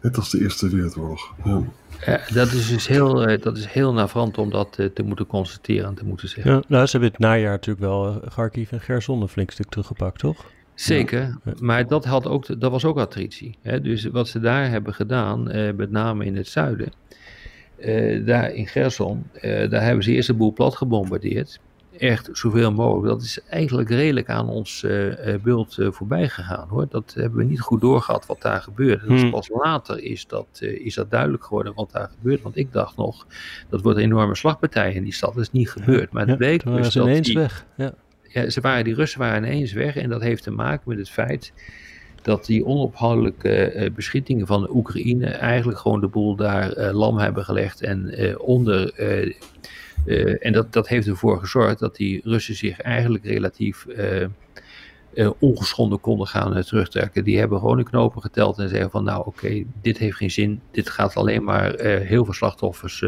Net 0.00 0.16
als 0.16 0.30
de 0.30 0.40
Eerste 0.40 0.68
Wereldoorlog. 0.68 1.34
Ja. 1.44 1.62
Ja, 2.06 2.20
dat 2.32 2.52
is 2.52 2.68
dus 2.68 2.86
heel, 2.86 3.26
eh, 3.26 3.42
dat 3.42 3.56
is 3.56 3.66
heel 3.66 3.92
navrant 3.92 4.38
om 4.38 4.50
dat 4.50 4.78
eh, 4.78 4.86
te 4.86 5.02
moeten 5.02 5.26
constateren 5.26 5.88
en 5.88 5.94
te 5.94 6.04
moeten 6.04 6.28
zeggen. 6.28 6.52
Ja, 6.52 6.62
nou, 6.68 6.86
ze 6.86 6.90
hebben 6.90 7.10
het 7.10 7.18
najaar 7.18 7.50
natuurlijk 7.50 7.86
wel 7.86 8.20
Kharkiv 8.28 8.72
en 8.72 8.80
Gerson 8.80 9.22
een 9.22 9.28
flink 9.28 9.50
stuk 9.50 9.68
teruggepakt, 9.68 10.18
toch? 10.18 10.50
Zeker, 10.74 11.38
maar 11.60 11.86
dat, 11.86 12.04
had 12.04 12.26
ook, 12.26 12.60
dat 12.60 12.70
was 12.70 12.84
ook 12.84 12.98
attritie. 12.98 13.56
Hè? 13.62 13.80
Dus 13.80 14.04
wat 14.04 14.28
ze 14.28 14.40
daar 14.40 14.70
hebben 14.70 14.94
gedaan, 14.94 15.42
met 15.76 15.90
name 15.90 16.24
in 16.24 16.36
het 16.36 16.48
zuiden, 16.48 16.92
daar 18.24 18.52
in 18.54 18.66
Gerson, 18.66 19.26
daar 19.42 19.82
hebben 19.82 20.04
ze 20.04 20.12
eerst 20.12 20.28
een 20.28 20.36
boel 20.36 20.52
plat 20.52 20.76
gebombardeerd 20.76 21.60
echt 22.02 22.28
zoveel 22.32 22.72
mogelijk. 22.72 23.06
Dat 23.06 23.22
is 23.22 23.40
eigenlijk 23.48 23.88
redelijk 23.88 24.28
aan 24.28 24.48
ons 24.48 24.82
uh, 24.82 25.14
beeld 25.42 25.78
uh, 25.78 25.90
voorbij 25.90 26.28
gegaan 26.28 26.68
hoor. 26.68 26.86
Dat 26.90 27.14
hebben 27.16 27.38
we 27.38 27.44
niet 27.44 27.60
goed 27.60 27.80
doorgehad 27.80 28.26
wat 28.26 28.40
daar 28.40 28.60
gebeurde. 28.60 29.06
Hmm. 29.06 29.30
pas 29.30 29.48
later 29.48 30.02
is 30.02 30.26
dat, 30.26 30.46
is 30.60 30.94
dat 30.94 31.10
duidelijk 31.10 31.44
geworden 31.44 31.74
wat 31.74 31.90
daar 31.92 32.10
gebeurt. 32.18 32.42
Want 32.42 32.56
ik 32.56 32.72
dacht 32.72 32.96
nog, 32.96 33.26
dat 33.68 33.82
wordt 33.82 33.98
een 33.98 34.04
enorme 34.04 34.34
slagpartij 34.34 34.92
in 34.92 35.02
die 35.02 35.12
stad. 35.12 35.34
Dat 35.34 35.42
is 35.42 35.50
niet 35.50 35.70
gebeurd. 35.70 36.12
Maar 36.12 36.22
het 36.22 36.30
ja, 36.30 36.36
bleek 36.36 36.64
dus 36.64 36.92
dat 36.92 37.04
ineens 37.04 37.26
die, 37.26 37.38
weg. 37.38 37.66
Ja. 37.76 37.94
ja. 38.22 38.50
ze 38.50 38.60
waren, 38.60 38.84
die 38.84 38.94
Russen 38.94 39.20
waren 39.20 39.44
ineens 39.44 39.72
weg. 39.72 39.96
En 39.96 40.08
dat 40.08 40.22
heeft 40.22 40.42
te 40.42 40.50
maken 40.50 40.88
met 40.88 40.98
het 40.98 41.10
feit 41.10 41.52
dat 42.22 42.46
die 42.46 42.64
onophoudelijke 42.64 43.90
beschietingen 43.94 44.46
van 44.46 44.62
de 44.62 44.74
Oekraïne 44.74 45.26
eigenlijk 45.26 45.78
gewoon 45.78 46.00
de 46.00 46.08
boel 46.08 46.36
daar 46.36 46.92
lam 46.92 47.18
hebben 47.18 47.44
gelegd 47.44 47.82
en 47.82 48.14
onder 48.40 48.92
uh, 50.04 50.46
en 50.46 50.52
dat, 50.52 50.72
dat 50.72 50.88
heeft 50.88 51.06
ervoor 51.06 51.38
gezorgd 51.38 51.78
dat 51.78 51.96
die 51.96 52.20
Russen 52.24 52.54
zich 52.54 52.80
eigenlijk 52.80 53.24
relatief 53.24 53.86
uh, 53.88 54.26
uh, 55.14 55.30
ongeschonden 55.38 56.00
konden 56.00 56.26
gaan 56.26 56.62
terugtrekken. 56.62 57.24
Die 57.24 57.38
hebben 57.38 57.58
gewoon 57.58 57.76
de 57.76 57.82
knopen 57.82 58.22
geteld 58.22 58.58
en 58.58 58.68
zeggen 58.68 58.90
van 58.90 59.04
nou 59.04 59.18
oké, 59.18 59.28
okay, 59.28 59.66
dit 59.82 59.98
heeft 59.98 60.16
geen 60.16 60.30
zin. 60.30 60.60
Dit 60.70 60.90
gaat 60.90 61.14
alleen 61.14 61.44
maar 61.44 61.80
heel 61.80 62.24
veel 62.24 62.34
slachtoffers 62.34 63.04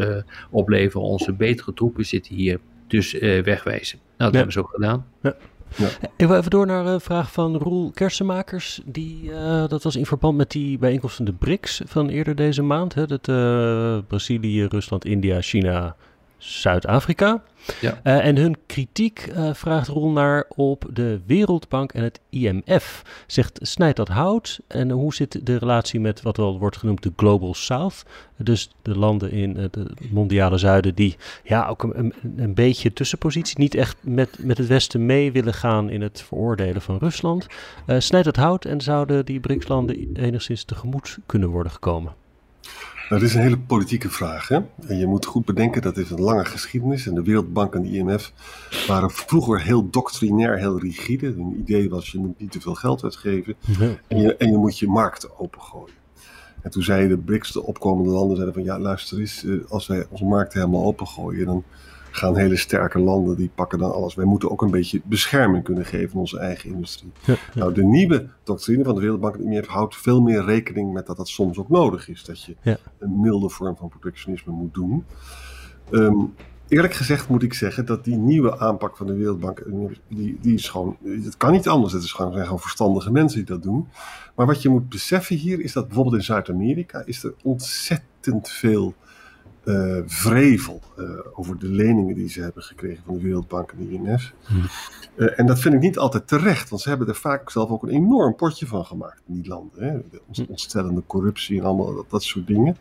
opleveren. 0.49 1.07
Onze 1.07 1.33
betere 1.33 1.73
troepen 1.73 2.05
zitten 2.05 2.35
hier, 2.35 2.59
dus 2.87 3.11
wegwijzen. 3.19 3.99
Nou, 4.17 4.17
dat 4.17 4.31
ja. 4.31 4.35
hebben 4.35 4.53
ze 4.53 4.59
ook 4.59 4.71
gedaan. 4.73 5.05
Ja. 5.21 5.35
Ja. 5.75 5.87
Ik 6.17 6.27
wil 6.27 6.37
even 6.37 6.49
door 6.49 6.65
naar 6.65 6.85
een 6.85 7.01
vraag 7.01 7.31
van 7.31 7.55
Roel 7.55 7.91
Kersenmakers. 7.91 8.81
Die, 8.85 9.23
uh, 9.23 9.67
dat 9.67 9.83
was 9.83 9.95
in 9.95 10.05
verband 10.05 10.37
met 10.37 10.51
die 10.51 10.77
bijeenkomst 10.77 11.15
van 11.15 11.25
de 11.25 11.33
BRICS 11.33 11.81
van 11.85 12.09
eerder 12.09 12.35
deze 12.35 12.61
maand. 12.61 12.93
Hè, 12.93 13.07
dat 13.07 13.27
uh, 13.27 13.97
Brazilië, 14.07 14.65
Rusland, 14.65 15.05
India, 15.05 15.41
China, 15.41 15.95
Zuid-Afrika. 16.45 17.41
Ja. 17.81 17.99
Uh, 18.03 18.25
en 18.25 18.37
hun 18.37 18.57
kritiek 18.65 19.27
uh, 19.29 19.53
vraagt 19.53 19.87
Ron 19.87 20.13
naar 20.13 20.45
op 20.55 20.85
de 20.93 21.19
Wereldbank 21.25 21.91
en 21.91 22.03
het 22.03 22.19
IMF. 22.29 23.01
Zegt, 23.27 23.59
snijdt 23.61 23.97
dat 23.97 24.07
hout? 24.07 24.59
En 24.67 24.91
hoe 24.91 25.13
zit 25.13 25.45
de 25.45 25.57
relatie 25.57 25.99
met 25.99 26.21
wat 26.21 26.37
wel 26.37 26.59
wordt 26.59 26.77
genoemd 26.77 27.03
de 27.03 27.11
Global 27.15 27.53
South? 27.53 28.03
Dus 28.37 28.69
de 28.81 28.97
landen 28.97 29.31
in 29.31 29.57
het 29.57 29.77
mondiale 30.11 30.57
zuiden 30.57 30.95
die 30.95 31.15
ja, 31.43 31.67
ook 31.67 31.83
een, 31.83 32.13
een, 32.37 32.53
beetje 32.53 32.93
tussenpositie, 32.93 33.59
niet 33.59 33.75
echt 33.75 33.97
met, 34.01 34.37
met 34.39 34.57
het 34.57 34.67
Westen 34.67 35.05
mee 35.05 35.31
willen 35.31 35.53
gaan 35.53 35.89
in 35.89 36.01
het 36.01 36.21
veroordelen 36.21 36.81
van 36.81 36.97
Rusland. 36.97 37.47
Snijdt 37.97 38.25
dat 38.25 38.35
hout 38.35 38.65
en 38.65 38.81
zouden 38.81 39.25
die 39.25 39.39
BRICS-landen 39.39 40.09
enigszins 40.13 40.63
tegemoet 40.63 41.17
kunnen 41.25 41.49
worden 41.49 41.71
gekomen? 41.71 42.13
Nou, 43.09 43.21
dit 43.21 43.29
is 43.29 43.35
een 43.35 43.41
hele 43.41 43.59
politieke 43.59 44.09
vraag. 44.09 44.47
Hè? 44.47 44.59
En 44.87 44.97
je 44.97 45.07
moet 45.07 45.25
goed 45.25 45.45
bedenken 45.45 45.81
dat 45.81 45.95
dit 45.95 46.09
een 46.09 46.21
lange 46.21 46.45
geschiedenis. 46.45 47.07
En 47.07 47.15
de 47.15 47.23
Wereldbank 47.23 47.75
en 47.75 47.81
de 47.81 47.91
IMF 47.91 48.31
waren 48.87 49.11
vroeger 49.11 49.61
heel 49.61 49.89
doctrinair, 49.89 50.57
heel 50.57 50.79
rigide. 50.79 51.25
Hun 51.25 51.55
idee 51.59 51.89
was, 51.89 52.11
je 52.11 52.19
moet 52.19 52.39
niet 52.39 52.51
te 52.51 52.61
veel 52.61 52.75
geld 52.75 53.03
uitgeven. 53.03 53.55
En, 54.07 54.21
je, 54.21 54.35
en 54.35 54.51
je 54.51 54.57
moet 54.57 54.79
je 54.79 54.87
markten 54.87 55.39
opengooien. 55.39 55.93
En 56.61 56.71
toen 56.71 56.83
zeiden 56.83 57.17
de 57.17 57.23
BRICS, 57.23 57.51
de 57.51 57.63
opkomende 57.63 58.09
landen, 58.09 58.35
zeiden 58.35 58.55
van 58.55 58.63
ja, 58.63 58.79
luister 58.79 59.19
eens, 59.19 59.43
eh, 59.43 59.53
als 59.69 59.87
wij 59.87 60.05
onze 60.09 60.25
markten 60.25 60.59
helemaal 60.59 60.85
opengooien, 60.85 61.45
dan 61.45 61.63
gaan 62.15 62.37
hele 62.37 62.55
sterke 62.55 62.99
landen, 62.99 63.35
die 63.35 63.51
pakken 63.55 63.79
dan 63.79 63.93
alles. 63.93 64.15
Wij 64.15 64.25
moeten 64.25 64.51
ook 64.51 64.61
een 64.61 64.71
beetje 64.71 65.01
bescherming 65.03 65.63
kunnen 65.63 65.85
geven 65.85 66.13
aan 66.13 66.19
onze 66.19 66.39
eigen 66.39 66.69
industrie. 66.69 67.11
Nou, 67.53 67.73
de 67.73 67.83
nieuwe 67.83 68.27
doctrine 68.43 68.83
van 68.83 68.95
de 68.95 69.01
Wereldbank 69.01 69.35
en 69.35 69.51
IMF 69.51 69.67
houdt 69.67 69.95
veel 69.95 70.21
meer 70.21 70.45
rekening 70.45 70.93
met 70.93 71.05
dat 71.05 71.17
dat 71.17 71.27
soms 71.27 71.57
ook 71.57 71.69
nodig 71.69 72.09
is. 72.09 72.23
Dat 72.23 72.43
je 72.43 72.55
een 72.99 73.19
milde 73.19 73.49
vorm 73.49 73.77
van 73.77 73.89
protectionisme 73.89 74.53
moet 74.53 74.73
doen. 74.73 75.05
Ehm, 75.91 76.17
eerlijk 76.67 76.93
gezegd 76.93 77.29
moet 77.29 77.43
ik 77.43 77.53
zeggen 77.53 77.85
dat 77.85 78.03
die 78.03 78.17
nieuwe 78.17 78.59
aanpak 78.59 78.97
van 78.97 79.07
de 79.07 79.13
Wereldbank, 79.13 79.63
die, 80.07 80.37
die 80.41 80.53
is 80.53 80.69
gewoon, 80.69 80.97
het 81.03 81.37
kan 81.37 81.51
niet 81.51 81.67
anders. 81.67 81.93
Het 81.93 82.03
is 82.03 82.11
gewoon, 82.11 82.31
zijn 82.31 82.43
gewoon 82.43 82.59
verstandige 82.59 83.11
mensen 83.11 83.37
die 83.37 83.47
dat 83.47 83.63
doen. 83.63 83.87
Maar 84.35 84.45
wat 84.45 84.61
je 84.61 84.69
moet 84.69 84.89
beseffen 84.89 85.35
hier 85.35 85.59
is 85.59 85.73
dat 85.73 85.85
bijvoorbeeld 85.85 86.15
in 86.15 86.23
Zuid-Amerika 86.23 87.03
is 87.05 87.23
er 87.23 87.33
ontzettend 87.43 88.49
veel 88.49 88.93
uh, 89.65 90.01
vrevel 90.05 90.81
uh, 90.97 91.09
over 91.33 91.59
de 91.59 91.67
leningen 91.67 92.15
die 92.15 92.29
ze 92.29 92.41
hebben 92.41 92.63
gekregen 92.63 93.03
van 93.05 93.15
de 93.15 93.21
Wereldbank 93.21 93.71
en 93.71 93.77
de 93.77 93.91
IMF. 93.91 94.33
Hmm. 94.45 94.61
Uh, 95.15 95.39
en 95.39 95.45
dat 95.45 95.59
vind 95.59 95.73
ik 95.73 95.79
niet 95.79 95.97
altijd 95.97 96.27
terecht, 96.27 96.69
want 96.69 96.81
ze 96.81 96.89
hebben 96.89 97.07
er 97.07 97.15
vaak 97.15 97.49
zelf 97.49 97.69
ook 97.69 97.83
een 97.83 97.89
enorm 97.89 98.35
potje 98.35 98.67
van 98.67 98.85
gemaakt 98.85 99.21
in 99.27 99.33
die 99.33 99.47
landen. 99.47 99.83
Hè? 99.83 100.19
De 100.31 100.45
ontstellende 100.49 101.03
corruptie 101.07 101.59
en 101.59 101.65
allemaal 101.65 101.95
dat, 101.95 102.09
dat 102.09 102.23
soort 102.23 102.47
dingen. 102.47 102.77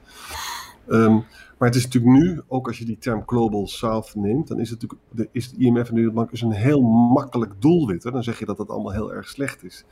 Um, 0.88 1.24
maar 1.58 1.68
het 1.68 1.76
is 1.76 1.84
natuurlijk 1.84 2.22
nu, 2.22 2.40
ook 2.48 2.66
als 2.66 2.78
je 2.78 2.84
die 2.84 2.98
term 2.98 3.22
Global 3.26 3.66
South 3.66 4.14
neemt, 4.14 4.48
dan 4.48 4.60
is, 4.60 4.70
het 4.70 4.82
natuurlijk, 4.82 5.10
de, 5.10 5.28
is 5.32 5.50
de 5.50 5.64
IMF 5.64 5.88
en 5.88 5.94
de 5.94 6.00
Wereldbank 6.00 6.30
is 6.30 6.40
een 6.40 6.50
heel 6.50 6.80
makkelijk 7.12 7.52
doelwit. 7.58 8.02
Hè? 8.02 8.10
Dan 8.10 8.22
zeg 8.22 8.38
je 8.38 8.44
dat 8.44 8.58
het 8.58 8.68
allemaal 8.68 8.92
heel 8.92 9.12
erg 9.12 9.28
slecht 9.28 9.64
is. 9.64 9.84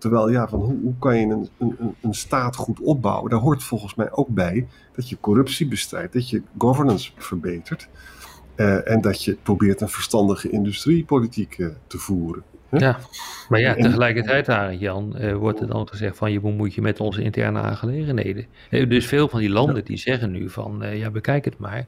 Terwijl, 0.00 0.30
ja, 0.30 0.48
van 0.48 0.60
hoe, 0.60 0.78
hoe 0.82 0.94
kan 0.98 1.16
je 1.18 1.26
een, 1.26 1.48
een, 1.58 1.94
een 2.00 2.14
staat 2.14 2.56
goed 2.56 2.80
opbouwen? 2.80 3.30
Daar 3.30 3.40
hoort 3.40 3.62
volgens 3.62 3.94
mij 3.94 4.12
ook 4.12 4.28
bij 4.28 4.66
dat 4.92 5.08
je 5.08 5.20
corruptie 5.20 5.68
bestrijdt, 5.68 6.12
dat 6.12 6.30
je 6.30 6.42
governance 6.58 7.12
verbetert. 7.16 7.88
Uh, 8.56 8.90
en 8.90 9.00
dat 9.00 9.24
je 9.24 9.38
probeert 9.42 9.80
een 9.80 9.88
verstandige 9.88 10.50
industriepolitiek 10.50 11.58
uh, 11.58 11.68
te 11.86 11.98
voeren. 11.98 12.42
Ja, 12.70 12.98
maar 13.48 13.60
ja, 13.60 13.74
tegelijkertijd, 13.74 14.48
Arend 14.48 14.80
Jan, 14.80 15.14
uh, 15.18 15.34
wordt 15.34 15.60
er 15.60 15.66
dan 15.66 15.88
gezegd 15.88 16.16
van 16.16 16.32
je 16.32 16.40
bemoeit 16.40 16.74
je 16.74 16.80
met 16.80 17.00
onze 17.00 17.22
interne 17.22 17.60
aangelegenheden. 17.60 18.46
dus 18.70 19.06
veel 19.06 19.28
van 19.28 19.40
die 19.40 19.50
landen 19.50 19.84
die 19.84 19.96
zeggen 19.96 20.30
nu 20.30 20.48
van 20.48 20.82
ja, 20.94 21.10
bekijk 21.10 21.44
het 21.44 21.58
maar. 21.58 21.86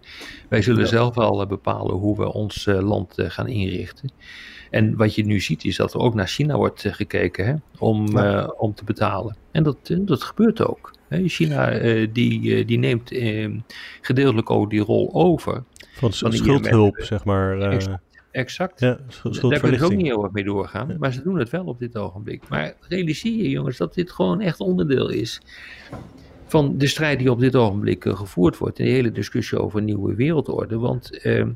Wij 0.49 0.63
zullen 0.63 0.89
zelf 0.89 1.15
wel 1.15 1.47
bepalen 1.47 1.95
hoe 1.95 2.17
we 2.17 2.33
ons 2.33 2.65
land 2.65 3.15
gaan 3.17 3.49
inrichten. 3.49 4.11
En 4.73 4.97
wat 4.97 5.15
je 5.15 5.25
nu 5.25 5.41
ziet 5.41 5.65
is 5.65 5.77
dat 5.77 5.95
er 5.95 6.01
ook 6.01 6.15
naar 6.15 6.27
China 6.27 6.57
wordt 6.57 6.85
eh, 6.85 6.93
gekeken 6.93 7.47
hè, 7.47 7.55
om, 7.79 8.17
uh, 8.17 8.49
om 8.57 8.75
te 8.75 8.85
betalen. 8.85 9.37
En 9.51 9.63
dat, 9.63 9.77
eh, 9.83 9.97
dat 10.01 10.23
gebeurt 10.23 10.67
ook. 10.67 10.93
China 11.27 11.81
uh, 11.81 12.09
die, 12.13 12.65
die 12.65 12.79
neemt 12.79 13.11
gedeeltelijk 14.01 14.51
ook 14.51 14.71
die 14.71 14.81
rol 14.81 15.11
over. 15.13 15.63
Van, 15.93 16.13
van 16.13 16.33
schuldhulp, 16.33 16.97
zeg 16.99 17.25
maar. 17.25 17.57
Exact. 18.33 18.81
Ja, 18.81 18.99
Daar 19.23 19.61
kun 19.61 19.73
je 19.73 19.85
ook 19.85 19.95
niet 19.95 20.07
heel 20.07 20.23
erg 20.23 20.33
mee 20.33 20.45
doorgaan. 20.45 20.97
Maar 20.99 21.13
ze 21.13 21.23
doen 21.23 21.39
het 21.39 21.51
wel 21.51 21.65
op 21.65 21.79
dit 21.79 21.97
ogenblik. 21.97 22.49
Maar 22.49 22.75
realiseer 22.89 23.37
je 23.37 23.49
jongens 23.49 23.77
dat 23.77 23.95
dit 23.95 24.11
gewoon 24.11 24.41
echt 24.41 24.61
onderdeel 24.61 25.09
is 25.09 25.41
van 26.47 26.79
de 26.79 26.87
strijd 26.87 27.19
die 27.19 27.31
op 27.31 27.41
dit 27.41 27.57
ogenblik 27.57 28.05
gevoerd 28.09 28.59
wordt. 28.59 28.79
In 28.79 28.85
de 28.85 28.91
hele 28.91 29.13
discussie 29.13 29.59
over 29.59 29.79
een 29.79 29.85
nieuwe 29.85 30.15
wereldorde. 30.15 30.79
Want 30.79 31.19
ehm, 31.19 31.51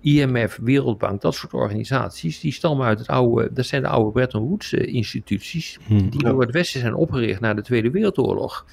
IMF, 0.00 0.58
Wereldbank, 0.62 1.20
dat 1.20 1.34
soort 1.34 1.52
organisaties, 1.52 2.40
die 2.40 2.52
stammen 2.52 2.86
uit 2.86 2.98
het 2.98 3.08
oude, 3.08 3.52
dat 3.52 3.66
zijn 3.66 3.82
de 3.82 3.88
oude 3.88 4.10
Bretton 4.10 4.48
Woods 4.48 4.72
eh, 4.72 4.94
instituties, 4.94 5.78
hmm. 5.86 6.10
die 6.10 6.22
door 6.22 6.40
het 6.40 6.50
Westen 6.50 6.80
zijn 6.80 6.94
opgericht 6.94 7.40
na 7.40 7.54
de 7.54 7.62
Tweede 7.62 7.90
Wereldoorlog. 7.90 8.66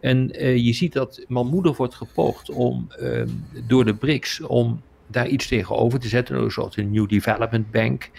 En 0.00 0.42
uh, 0.42 0.56
je 0.56 0.72
ziet 0.72 0.92
dat 0.92 1.24
manmoedig 1.28 1.76
wordt 1.76 1.94
gepoogd 1.94 2.50
om 2.50 2.86
uh, 3.00 3.22
door 3.66 3.84
de 3.84 3.94
BRICS 3.94 4.40
om 4.40 4.82
daar 5.06 5.28
iets 5.28 5.46
tegenover 5.46 5.98
te 5.98 6.08
zetten, 6.08 6.50
een 6.74 6.90
New 6.90 7.08
Development 7.08 7.70
Bank. 7.70 8.10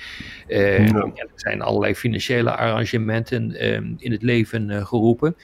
Uh, 0.48 0.88
ja. 0.88 0.96
er 1.16 1.30
zijn 1.36 1.62
allerlei 1.62 1.96
financiële 1.96 2.56
arrangementen 2.56 3.52
ehm, 3.52 3.94
in 3.98 4.12
het 4.12 4.22
leven 4.22 4.86
geroepen. 4.86 5.36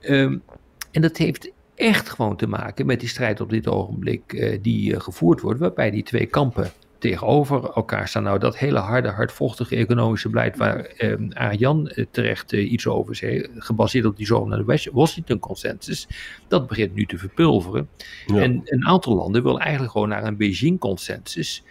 Um, 0.00 0.42
en 0.90 1.00
dat 1.00 1.16
heeft 1.16 1.52
echt 1.74 2.08
gewoon 2.08 2.36
te 2.36 2.46
maken 2.46 2.86
met 2.86 3.00
die 3.00 3.08
strijd 3.08 3.40
op 3.40 3.50
dit 3.50 3.68
ogenblik 3.68 4.32
uh, 4.32 4.58
die 4.62 5.00
gevoerd 5.00 5.40
wordt, 5.40 5.60
waarbij 5.60 5.90
die 5.90 6.02
twee 6.02 6.26
kampen 6.26 6.70
tegenover 7.10 7.70
elkaar 7.70 8.08
staan. 8.08 8.22
Nou, 8.22 8.38
dat 8.38 8.58
hele 8.58 8.78
harde, 8.78 9.08
hardvochtige 9.08 9.76
economische 9.76 10.28
beleid 10.28 10.56
waar 10.56 10.92
uh, 10.98 11.30
Arjan 11.30 11.92
terecht 12.10 12.52
iets 12.52 12.86
over 12.86 13.16
zei, 13.16 13.46
gebaseerd 13.56 14.04
op 14.04 14.16
die 14.16 14.26
zogenaamde 14.26 14.90
Washington 14.92 15.38
Consensus, 15.38 16.08
dat 16.48 16.66
begint 16.66 16.94
nu 16.94 17.06
te 17.06 17.18
verpulveren. 17.18 17.88
En 18.26 18.60
een 18.64 18.86
aantal 18.86 19.14
landen 19.14 19.42
wil 19.42 19.60
eigenlijk 19.60 19.92
gewoon 19.92 20.08
naar 20.08 20.24
een 20.24 20.36
Beijing 20.36 20.80
Consensus. 20.80 21.64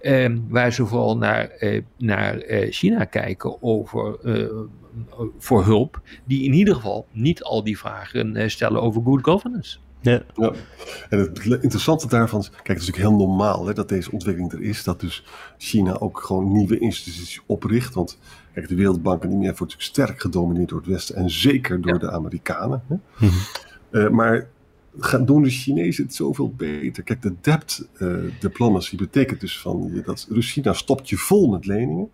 Ehm, 0.00 0.38
waar 0.48 0.72
ze 0.72 0.86
vooral 0.86 1.16
naar, 1.16 1.50
naar 1.96 2.42
China 2.70 3.04
kijken 3.04 3.62
over 3.62 4.18
voor 5.38 5.64
hulp, 5.64 6.00
die 6.24 6.44
in 6.44 6.52
ieder 6.52 6.74
geval 6.74 7.06
niet 7.12 7.42
al 7.42 7.64
die 7.64 7.78
vragen 7.78 8.36
eh, 8.36 8.48
stellen 8.48 8.82
over 8.82 9.02
good 9.02 9.24
governance. 9.24 9.78
Ja. 10.04 10.22
ja. 10.34 10.52
En 11.08 11.18
het 11.18 11.44
interessante 11.44 12.08
daarvan 12.08 12.40
is, 12.40 12.50
kijk, 12.50 12.66
het 12.66 12.80
is 12.80 12.86
natuurlijk 12.86 13.16
heel 13.16 13.26
normaal 13.26 13.66
hè, 13.66 13.72
dat 13.72 13.88
deze 13.88 14.12
ontwikkeling 14.12 14.52
er 14.52 14.62
is, 14.62 14.84
dat 14.84 15.00
dus 15.00 15.24
China 15.58 15.98
ook 15.98 16.20
gewoon 16.20 16.52
nieuwe 16.52 16.78
instituties 16.78 17.42
opricht. 17.46 17.94
Want 17.94 18.18
kijk, 18.52 18.68
de 18.68 18.74
Wereldbank 18.74 19.22
en 19.22 19.30
IMF 19.30 19.42
wordt 19.42 19.60
natuurlijk 19.60 19.82
sterk 19.82 20.20
gedomineerd 20.20 20.68
door 20.68 20.78
het 20.78 20.88
Westen 20.88 21.16
en 21.16 21.30
zeker 21.30 21.80
door 21.80 21.98
de 21.98 22.10
Amerikanen. 22.10 22.82
Hè. 22.86 22.94
Mm 22.94 23.30
-hmm. 23.90 24.14
maar 24.14 24.48
gaan 24.98 25.24
doen 25.24 25.42
de 25.42 25.50
Chinezen 25.50 26.04
het 26.04 26.14
zoveel 26.14 26.54
beter. 26.56 27.02
Kijk, 27.02 27.22
de 27.22 27.34
debt 27.40 27.88
uh, 27.98 28.16
diplomacy 28.40 28.96
betekent 28.96 29.40
dus 29.40 29.60
van 29.60 30.02
dat 30.04 30.26
China 30.30 30.72
stopt 30.72 31.08
je 31.08 31.16
vol 31.16 31.50
met 31.50 31.66
leningen. 31.66 32.10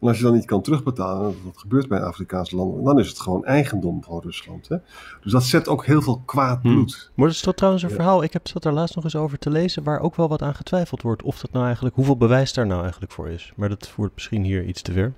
En 0.00 0.08
als 0.08 0.16
je 0.16 0.22
dan 0.22 0.32
niet 0.34 0.44
kan 0.44 0.62
terugbetalen, 0.62 1.34
wat 1.44 1.58
gebeurt 1.58 1.88
bij 1.88 2.00
Afrikaanse 2.00 2.56
landen, 2.56 2.84
dan 2.84 2.98
is 2.98 3.08
het 3.08 3.20
gewoon 3.20 3.44
eigendom 3.44 4.02
van 4.02 4.20
Rusland. 4.20 4.68
Hè? 4.68 4.76
Dus 5.22 5.32
dat 5.32 5.44
zet 5.44 5.68
ook 5.68 5.86
heel 5.86 6.02
veel 6.02 6.22
kwaad 6.24 6.62
hmm. 6.62 6.74
bloed. 6.74 6.94
Hmm. 6.94 7.12
Maar 7.14 7.26
dat 7.26 7.36
is 7.36 7.42
toch 7.42 7.54
trouwens 7.54 7.82
een 7.84 7.90
verhaal, 7.90 8.22
ik 8.22 8.32
heb 8.32 8.48
zat 8.48 8.62
daar 8.62 8.72
laatst 8.72 8.94
nog 8.94 9.04
eens 9.04 9.16
over 9.16 9.38
te 9.38 9.50
lezen, 9.50 9.82
waar 9.82 10.00
ook 10.00 10.16
wel 10.16 10.28
wat 10.28 10.42
aan 10.42 10.54
getwijfeld 10.54 11.02
wordt. 11.02 11.22
Of 11.22 11.40
dat 11.40 11.52
nou 11.52 11.64
eigenlijk, 11.64 11.94
hoeveel 11.94 12.16
bewijs 12.16 12.52
daar 12.52 12.66
nou 12.66 12.82
eigenlijk 12.82 13.12
voor 13.12 13.28
is. 13.28 13.52
Maar 13.56 13.68
dat 13.68 13.88
voert 13.88 14.14
misschien 14.14 14.44
hier 14.44 14.64
iets 14.64 14.82
te 14.82 14.92
ver. 14.92 15.12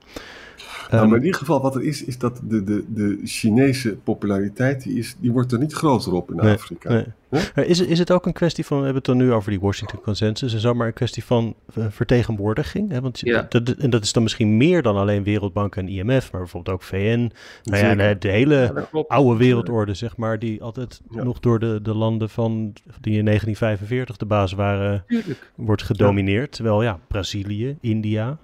Nou, 0.91 1.09
maar 1.09 1.19
in 1.19 1.25
ieder 1.25 1.41
geval 1.41 1.61
wat 1.61 1.75
er 1.75 1.83
is, 1.83 2.05
is 2.05 2.19
dat 2.19 2.41
de, 2.45 2.65
de, 2.65 2.85
de 2.89 3.21
Chinese 3.25 3.97
populariteit, 4.05 4.83
die, 4.83 4.99
is, 4.99 5.17
die 5.21 5.33
wordt 5.33 5.53
er 5.53 5.59
niet 5.59 5.73
groter 5.73 6.13
op 6.13 6.31
in 6.31 6.41
Afrika. 6.41 6.89
Nee. 6.89 7.07
Is, 7.55 7.81
is 7.81 7.99
het 7.99 8.11
ook 8.11 8.27
een 8.27 8.33
kwestie 8.33 8.67
van, 8.67 8.79
we 8.79 8.85
hebben 8.85 9.03
het 9.03 9.19
dan 9.19 9.27
nu 9.27 9.33
over 9.33 9.51
die 9.51 9.61
Washington 9.61 10.01
Consensus 10.01 10.55
en 10.55 10.61
zo, 10.61 10.75
maar 10.75 10.87
een 10.87 10.93
kwestie 10.93 11.25
van 11.25 11.55
uh, 11.79 11.85
vertegenwoordiging? 11.89 12.91
Hè? 12.91 13.01
Want 13.01 13.21
ja. 13.21 13.47
dat, 13.49 13.69
en 13.69 13.91
dat 13.91 14.03
is 14.03 14.13
dan 14.13 14.23
misschien 14.23 14.57
meer 14.57 14.83
dan 14.83 14.97
alleen 14.97 15.23
Wereldbank 15.23 15.77
en 15.77 15.89
IMF, 15.89 16.33
maar 16.33 16.41
bijvoorbeeld 16.41 16.77
ook 16.77 16.83
VN. 16.83 17.31
Nou 17.63 17.85
ja, 17.85 17.95
de, 17.95 18.17
de 18.19 18.29
hele 18.29 18.87
oude 19.09 19.39
wereldorde, 19.39 19.95
zeg 19.95 20.17
maar, 20.17 20.39
die 20.39 20.63
altijd 20.63 21.01
nog 21.09 21.41
door 21.41 21.59
de, 21.59 21.79
de 21.83 21.95
landen 21.95 22.31
van, 22.31 22.73
die 23.01 23.19
in 23.19 23.25
1945 23.25 24.17
de 24.17 24.27
baas 24.27 24.53
waren, 24.53 25.05
Tuurlijk. 25.07 25.53
wordt 25.55 25.83
gedomineerd. 25.83 26.53
Terwijl 26.53 26.83
ja, 26.83 26.99
Brazilië, 27.09 27.77
India, 27.81 28.39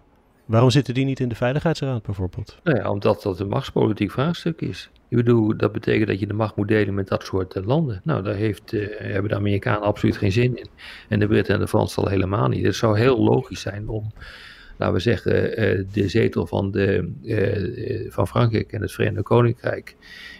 Waarom 0.47 0.71
zitten 0.71 0.95
die 0.95 1.05
niet 1.05 1.21
in 1.21 1.29
de 1.29 1.35
Veiligheidsraad 1.35 2.03
bijvoorbeeld? 2.03 2.59
Nou 2.63 2.79
ja, 2.79 2.91
omdat 2.91 3.23
dat 3.23 3.41
een 3.41 3.49
machtspolitiek 3.49 4.11
vraagstuk 4.11 4.61
is. 4.61 4.91
Ik 5.09 5.17
bedoel, 5.17 5.57
dat 5.57 5.73
betekent 5.73 6.09
dat 6.09 6.21
je 6.21 6.27
de 6.27 6.35
macht 6.35 6.57
moet 6.57 6.69
delen 6.69 6.95
met 6.95 7.09
dat 7.09 7.25
soort 7.25 7.57
uh, 7.57 7.67
landen. 7.67 8.01
Nou, 8.05 8.23
daar 8.23 8.35
heeft, 8.35 8.73
uh, 8.73 8.89
hebben 8.99 9.31
de 9.31 9.37
Amerikanen 9.37 9.83
absoluut 9.83 10.17
geen 10.17 10.33
zin 10.33 10.57
in. 10.57 10.69
En 11.09 11.19
de 11.19 11.27
Britten 11.27 11.55
en 11.55 11.61
de 11.61 11.69
Fransen 11.69 12.03
al 12.03 12.09
helemaal 12.09 12.49
niet. 12.49 12.65
Het 12.65 12.75
zou 12.75 12.99
heel 12.99 13.23
logisch 13.23 13.61
zijn 13.61 13.89
om, 13.89 14.13
laten 14.77 14.95
we 14.95 15.01
zeggen, 15.01 15.61
uh, 15.61 15.85
de 15.93 16.09
zetel 16.09 16.47
van, 16.47 16.71
de, 16.71 18.09
van 18.09 18.29
Frankrijk 18.29 18.73
en 18.73 18.81
het 18.81 18.93
Verenigd 18.93 19.25
Koninkrijk 19.25 19.97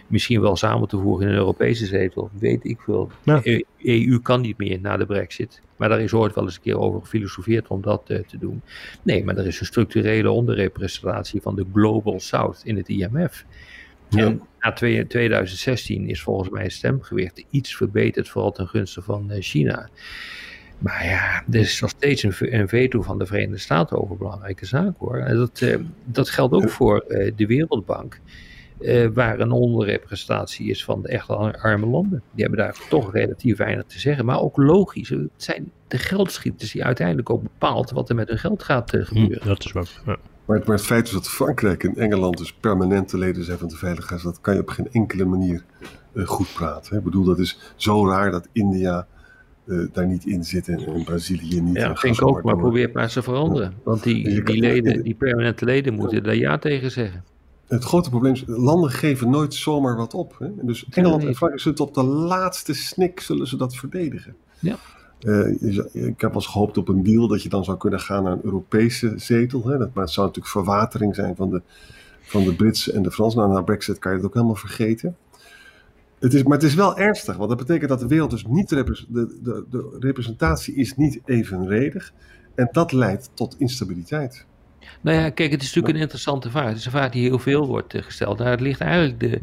misschien 0.07 0.41
wel 0.41 0.55
samen 0.55 0.87
te 0.87 0.97
voegen 0.97 1.25
in 1.25 1.31
een 1.31 1.37
Europese 1.37 1.85
zetel. 1.85 2.29
Weet 2.39 2.65
ik 2.65 2.81
veel. 2.81 3.11
Ja. 3.23 3.41
EU 3.77 4.19
kan 4.21 4.41
niet 4.41 4.57
meer 4.57 4.79
na 4.81 4.97
de 4.97 5.05
brexit. 5.05 5.61
Maar 5.75 5.89
daar 5.89 6.01
is 6.01 6.13
ooit 6.13 6.35
wel 6.35 6.43
eens 6.43 6.55
een 6.55 6.61
keer 6.61 6.79
over 6.79 7.01
gefilosofeerd 7.01 7.67
om 7.67 7.81
dat 7.81 8.09
uh, 8.09 8.19
te 8.19 8.37
doen. 8.37 8.61
Nee, 9.03 9.23
maar 9.23 9.37
er 9.37 9.47
is 9.47 9.59
een 9.59 9.65
structurele 9.65 10.29
onderrepresentatie 10.29 11.41
van 11.41 11.55
de 11.55 11.65
Global 11.73 12.19
South 12.19 12.61
in 12.63 12.77
het 12.77 12.89
IMF. 12.89 13.45
Ja. 14.09 14.25
En 14.25 14.41
na 14.59 14.73
2016 14.73 16.09
is 16.09 16.21
volgens 16.21 16.49
mij 16.49 16.63
het 16.63 16.71
stemgewicht 16.71 17.45
iets 17.49 17.75
verbeterd, 17.75 18.29
vooral 18.29 18.51
ten 18.51 18.67
gunste 18.67 19.01
van 19.01 19.31
China. 19.39 19.89
Maar 20.77 21.05
ja, 21.05 21.43
er 21.51 21.59
is 21.59 21.81
nog 21.81 21.89
steeds 21.89 22.23
een, 22.23 22.33
een, 22.39 22.67
veto 22.67 23.01
van 23.01 23.19
de 23.19 23.25
Verenigde 23.25 23.57
Staten 23.57 24.01
over 24.01 24.17
belangrijke 24.17 24.65
zaken 24.65 24.95
hoor. 24.97 25.17
En 25.17 25.35
dat, 25.35 25.61
uh, 25.61 25.77
dat 26.05 26.29
geldt 26.29 26.53
ook 26.53 26.69
voor 26.69 27.05
de 27.35 27.45
Wereldbank. 27.45 28.19
Uh, 28.79 29.07
waar 29.13 29.39
een 29.39 29.51
onderrepresentatie 29.51 30.69
is 30.69 30.83
van 30.83 31.01
de 31.01 31.07
echte 31.07 31.33
arme 31.35 31.85
landen. 31.85 32.21
Die 32.31 32.45
hebben 32.45 32.59
daar 32.59 32.77
toch 32.89 33.13
relatief 33.13 33.57
weinig 33.57 33.85
te 33.85 33.99
zeggen. 33.99 34.25
Maar 34.25 34.41
ook 34.41 34.57
logisch, 34.57 35.09
het 35.09 35.29
zijn 35.35 35.71
de 35.87 35.97
geldschieters 35.97 36.71
die 36.71 36.83
uiteindelijk 36.83 37.29
ook 37.29 37.43
bepaalt 37.43 37.91
wat 37.91 38.09
er 38.09 38.15
met 38.15 38.29
hun 38.29 38.37
geld 38.37 38.63
gaat 38.63 38.93
uh, 38.93 39.05
gebeuren. 39.05 39.41
Hm, 39.41 39.47
dat 39.47 39.65
is 39.65 39.71
wel. 39.71 39.85
Ja. 40.05 40.17
Maar, 40.45 40.61
het, 40.65 40.81
feit 40.81 41.07
is 41.07 41.13
dat 41.13 41.29
Frankrijk 41.29 41.83
en 41.83 41.95
Engeland 41.95 42.37
dus 42.37 42.53
permanente 42.53 43.17
leden 43.17 43.43
zijn 43.43 43.57
van 43.57 43.67
de 43.67 43.75
Veiligheidsraad. 43.75 44.33
Dat 44.33 44.43
kan 44.43 44.53
je 44.53 44.59
op 44.59 44.69
geen 44.69 44.91
enkele 44.91 45.25
manier 45.25 45.63
uh, 46.13 46.27
goed 46.27 46.53
praten. 46.53 46.91
Hè. 46.91 46.97
Ik 46.97 47.03
bedoel, 47.03 47.23
dat 47.23 47.39
is 47.39 47.59
zo 47.75 48.09
raar 48.09 48.31
dat 48.31 48.47
India 48.51 49.07
daar 49.93 50.07
niet 50.07 50.25
in 50.25 50.43
zit 50.43 50.67
en, 50.67 51.03
Brazilië 51.03 51.61
niet. 51.61 51.75
Ja, 51.75 51.95
vind 51.95 52.15
ik 52.15 52.27
ook, 52.27 52.43
maar 52.43 52.57
probeer 52.57 52.89
maar 52.93 53.09
te 53.09 53.21
veranderen. 53.21 53.73
Want 53.83 54.03
die, 54.03 54.43
die, 54.43 54.59
leden, 54.59 55.03
die 55.03 55.15
permanente 55.15 55.65
leden 55.65 55.93
moeten 55.93 56.23
daar 56.23 56.35
ja 56.35 56.57
tegen 56.57 56.91
zeggen. 56.91 57.23
Het 57.67 57.83
grote 57.83 58.09
probleem 58.09 58.33
is, 58.33 58.43
landen 58.45 58.89
geven 58.89 59.29
nooit 59.29 59.53
zomaar 59.53 59.95
wat 59.95 60.13
op. 60.13 60.35
Hè? 60.39 60.47
Dus 60.61 60.85
Engeland 60.89 61.25
en 61.25 61.35
Frankrijk 61.35 61.61
zullen 61.61 61.79
op 61.79 61.93
de 61.93 62.03
laatste 62.03 62.73
snik 62.73 63.19
zullen 63.19 63.47
ze 63.47 63.57
dat 63.57 63.75
verdedigen. 63.75 64.35
Ja. 64.59 64.75
ik 65.91 66.21
heb 66.21 66.21
wel 66.21 66.33
eens 66.33 66.47
gehoopt 66.47 66.77
op 66.77 66.87
een 66.87 67.03
deal 67.03 67.27
dat 67.27 67.43
je 67.43 67.49
dan 67.49 67.63
zou 67.63 67.77
kunnen 67.77 67.99
gaan 67.99 68.23
naar 68.23 68.31
een 68.31 68.43
Europese 68.43 69.13
zetel. 69.15 69.67
Hè? 69.67 69.77
Dat, 69.77 69.93
maar 69.93 70.03
het 70.03 70.13
zou 70.13 70.27
natuurlijk 70.27 70.53
verwatering 70.53 71.15
zijn 71.15 71.35
van 71.35 71.49
de, 71.49 71.61
van 72.21 72.43
de 72.43 72.53
Britse 72.53 72.91
en 72.91 73.01
de 73.01 73.11
Fransen. 73.11 73.39
Nou, 73.39 73.53
na 73.53 73.61
Brexit 73.61 73.99
kan 73.99 74.11
je 74.11 74.17
het 74.17 74.27
ook 74.27 74.33
helemaal 74.33 74.55
vergeten. 74.55 75.15
Het 76.19 76.33
is, 76.33 76.43
maar 76.43 76.57
het 76.57 76.67
is 76.67 76.75
wel 76.75 76.97
ernstig, 76.97 77.37
want 77.37 77.49
dat 77.49 77.57
betekent 77.57 77.89
dat 77.89 77.99
de 77.99 78.07
wereld 78.07 78.29
dus 78.29 78.45
niet, 78.45 78.69
de, 78.69 78.83
de, 79.09 79.65
de 79.69 79.97
representatie 79.99 80.75
is 80.75 80.95
niet 80.95 81.19
evenredig. 81.25 82.13
En 82.55 82.69
dat 82.71 82.91
leidt 82.91 83.29
tot 83.33 83.55
instabiliteit. 83.59 84.45
Nou 85.01 85.17
ja, 85.17 85.29
kijk, 85.29 85.51
het 85.51 85.61
is 85.61 85.67
natuurlijk 85.67 85.95
een 85.95 86.01
interessante 86.01 86.49
vraag. 86.49 86.67
Het 86.67 86.77
is 86.77 86.85
een 86.85 86.91
vraag 86.91 87.11
die 87.11 87.23
heel 87.23 87.39
veel 87.39 87.67
wordt 87.67 87.93
eh, 87.93 88.03
gesteld. 88.03 88.37
Daar 88.37 88.61
ligt 88.61 88.81
eigenlijk, 88.81 89.19
de, 89.19 89.41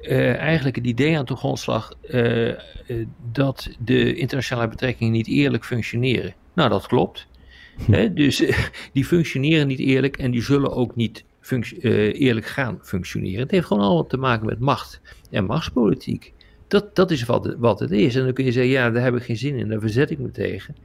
uh, 0.00 0.36
eigenlijk 0.36 0.76
het 0.76 0.86
idee 0.86 1.18
aan 1.18 1.24
de 1.24 1.36
grondslag 1.36 1.92
uh, 2.10 2.54
dat 3.32 3.68
de 3.78 4.14
internationale 4.14 4.68
betrekkingen 4.68 5.12
niet 5.12 5.26
eerlijk 5.26 5.64
functioneren. 5.64 6.34
Nou, 6.54 6.68
dat 6.68 6.86
klopt. 6.86 7.26
Hm. 7.86 8.14
Dus 8.14 8.42
die 8.92 9.04
functioneren 9.04 9.66
niet 9.66 9.78
eerlijk 9.78 10.16
en 10.16 10.30
die 10.30 10.42
zullen 10.42 10.72
ook 10.72 10.96
niet 10.96 11.24
eerlijk 12.12 12.46
gaan 12.46 12.78
functioneren. 12.82 13.40
Het 13.40 13.50
heeft 13.50 13.66
gewoon 13.66 13.82
allemaal 13.82 14.06
te 14.06 14.16
maken 14.16 14.46
met 14.46 14.58
macht 14.58 15.00
en 15.30 15.44
machtspolitiek. 15.44 16.32
Dat, 16.68 16.96
dat 16.96 17.10
is 17.10 17.24
wat 17.24 17.56
wat 17.58 17.80
het 17.80 17.90
is. 17.90 18.16
En 18.16 18.24
dan 18.24 18.32
kun 18.32 18.44
je 18.44 18.52
zeggen, 18.52 18.72
ja, 18.72 18.90
daar 18.90 19.02
heb 19.02 19.16
ik 19.16 19.22
geen 19.22 19.36
zin 19.36 19.56
in, 19.56 19.68
daar 19.68 19.80
verzet 19.80 20.10
ik 20.10 20.18
me 20.18 20.30
tegen. 20.30 20.76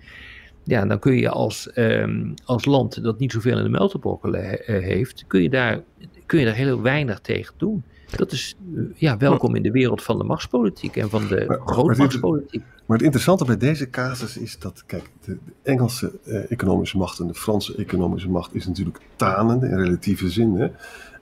Ja, 0.63 0.85
dan 0.85 0.99
kun 0.99 1.15
je 1.15 1.29
als, 1.29 1.71
um, 1.75 2.33
als 2.45 2.65
land 2.65 3.03
dat 3.03 3.19
niet 3.19 3.31
zoveel 3.31 3.57
in 3.57 3.63
de 3.63 3.69
melterbokken 3.69 4.35
uh, 4.35 4.53
heeft, 4.65 5.23
kun 5.27 5.41
je, 5.41 5.49
daar, 5.49 5.81
kun 6.25 6.39
je 6.39 6.45
daar 6.45 6.55
heel 6.55 6.81
weinig 6.81 7.19
tegen 7.19 7.53
doen. 7.57 7.83
Dat 8.15 8.31
is 8.31 8.55
uh, 8.73 8.83
ja, 8.95 9.17
welkom 9.17 9.55
in 9.55 9.63
de 9.63 9.71
wereld 9.71 10.03
van 10.03 10.17
de 10.17 10.23
machtspolitiek 10.23 10.95
en 10.95 11.09
van 11.09 11.27
de 11.27 11.61
grootmachtspolitiek. 11.65 12.63
Maar 12.85 12.97
het 12.97 13.05
interessante 13.05 13.45
bij 13.45 13.57
deze 13.57 13.89
casus 13.89 14.37
is 14.37 14.59
dat, 14.59 14.83
kijk, 14.85 15.09
de, 15.25 15.37
de 15.45 15.51
Engelse 15.63 16.19
uh, 16.25 16.51
economische 16.51 16.97
macht 16.97 17.19
en 17.19 17.27
de 17.27 17.33
Franse 17.33 17.75
economische 17.75 18.29
macht 18.29 18.55
is 18.55 18.67
natuurlijk 18.67 18.99
tanende 19.15 19.67
in 19.67 19.77
relatieve 19.77 20.29
zin. 20.29 20.55
Hè? 20.55 20.67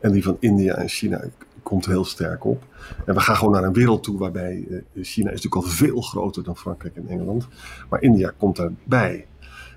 En 0.01 0.11
die 0.11 0.23
van 0.23 0.37
India 0.39 0.75
en 0.75 0.87
China 0.87 1.23
komt 1.63 1.85
heel 1.85 2.05
sterk 2.05 2.45
op. 2.45 2.63
En 3.05 3.13
we 3.13 3.19
gaan 3.19 3.35
gewoon 3.35 3.53
naar 3.53 3.63
een 3.63 3.73
wereld 3.73 4.03
toe 4.03 4.17
waarbij 4.17 4.65
uh, 4.69 4.81
China 4.93 5.31
is 5.31 5.41
natuurlijk 5.41 5.55
al 5.55 5.61
veel 5.71 6.01
groter 6.01 6.43
dan 6.43 6.57
Frankrijk 6.57 6.95
en 6.95 7.07
Engeland. 7.07 7.47
Maar 7.89 8.01
India 8.01 8.33
komt 8.37 8.55
daarbij. 8.55 9.27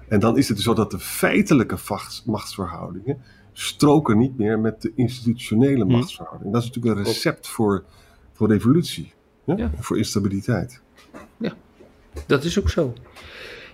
En 0.08 0.20
dan 0.20 0.38
is 0.38 0.48
het 0.48 0.60
zo 0.60 0.74
dat 0.74 0.90
de 0.90 0.98
feitelijke 0.98 1.76
machtsverhoudingen 2.24 3.18
stroken 3.52 4.18
niet 4.18 4.38
meer 4.38 4.58
met 4.58 4.82
de 4.82 4.92
institutionele 4.96 5.82
hmm. 5.82 5.92
machtsverhoudingen. 5.92 6.52
Dat 6.52 6.62
is 6.62 6.68
natuurlijk 6.68 6.96
een 6.96 7.04
recept 7.04 7.48
voor, 7.48 7.84
voor 8.32 8.48
revolutie. 8.48 9.12
Ja? 9.44 9.70
Voor 9.78 9.98
instabiliteit. 9.98 10.80
Ja, 11.36 11.54
dat 12.26 12.44
is 12.44 12.58
ook 12.58 12.70
zo. 12.70 12.92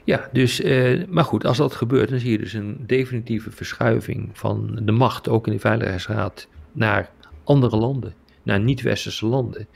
Ja, 0.05 0.29
dus, 0.33 0.61
eh, 0.61 1.07
maar 1.09 1.25
goed, 1.25 1.45
als 1.45 1.57
dat 1.57 1.75
gebeurt, 1.75 2.09
dan 2.09 2.19
zie 2.19 2.31
je 2.31 2.39
dus 2.39 2.53
een 2.53 2.77
definitieve 2.87 3.51
verschuiving 3.51 4.31
van 4.33 4.81
de 4.83 4.93
macht, 4.93 5.29
ook 5.29 5.47
in 5.47 5.53
de 5.53 5.59
Veiligheidsraad, 5.59 6.49
naar 6.73 7.11
andere 7.45 7.77
landen, 7.77 8.15
naar 8.43 8.61
niet-westerse 8.61 9.27
landen. 9.27 9.67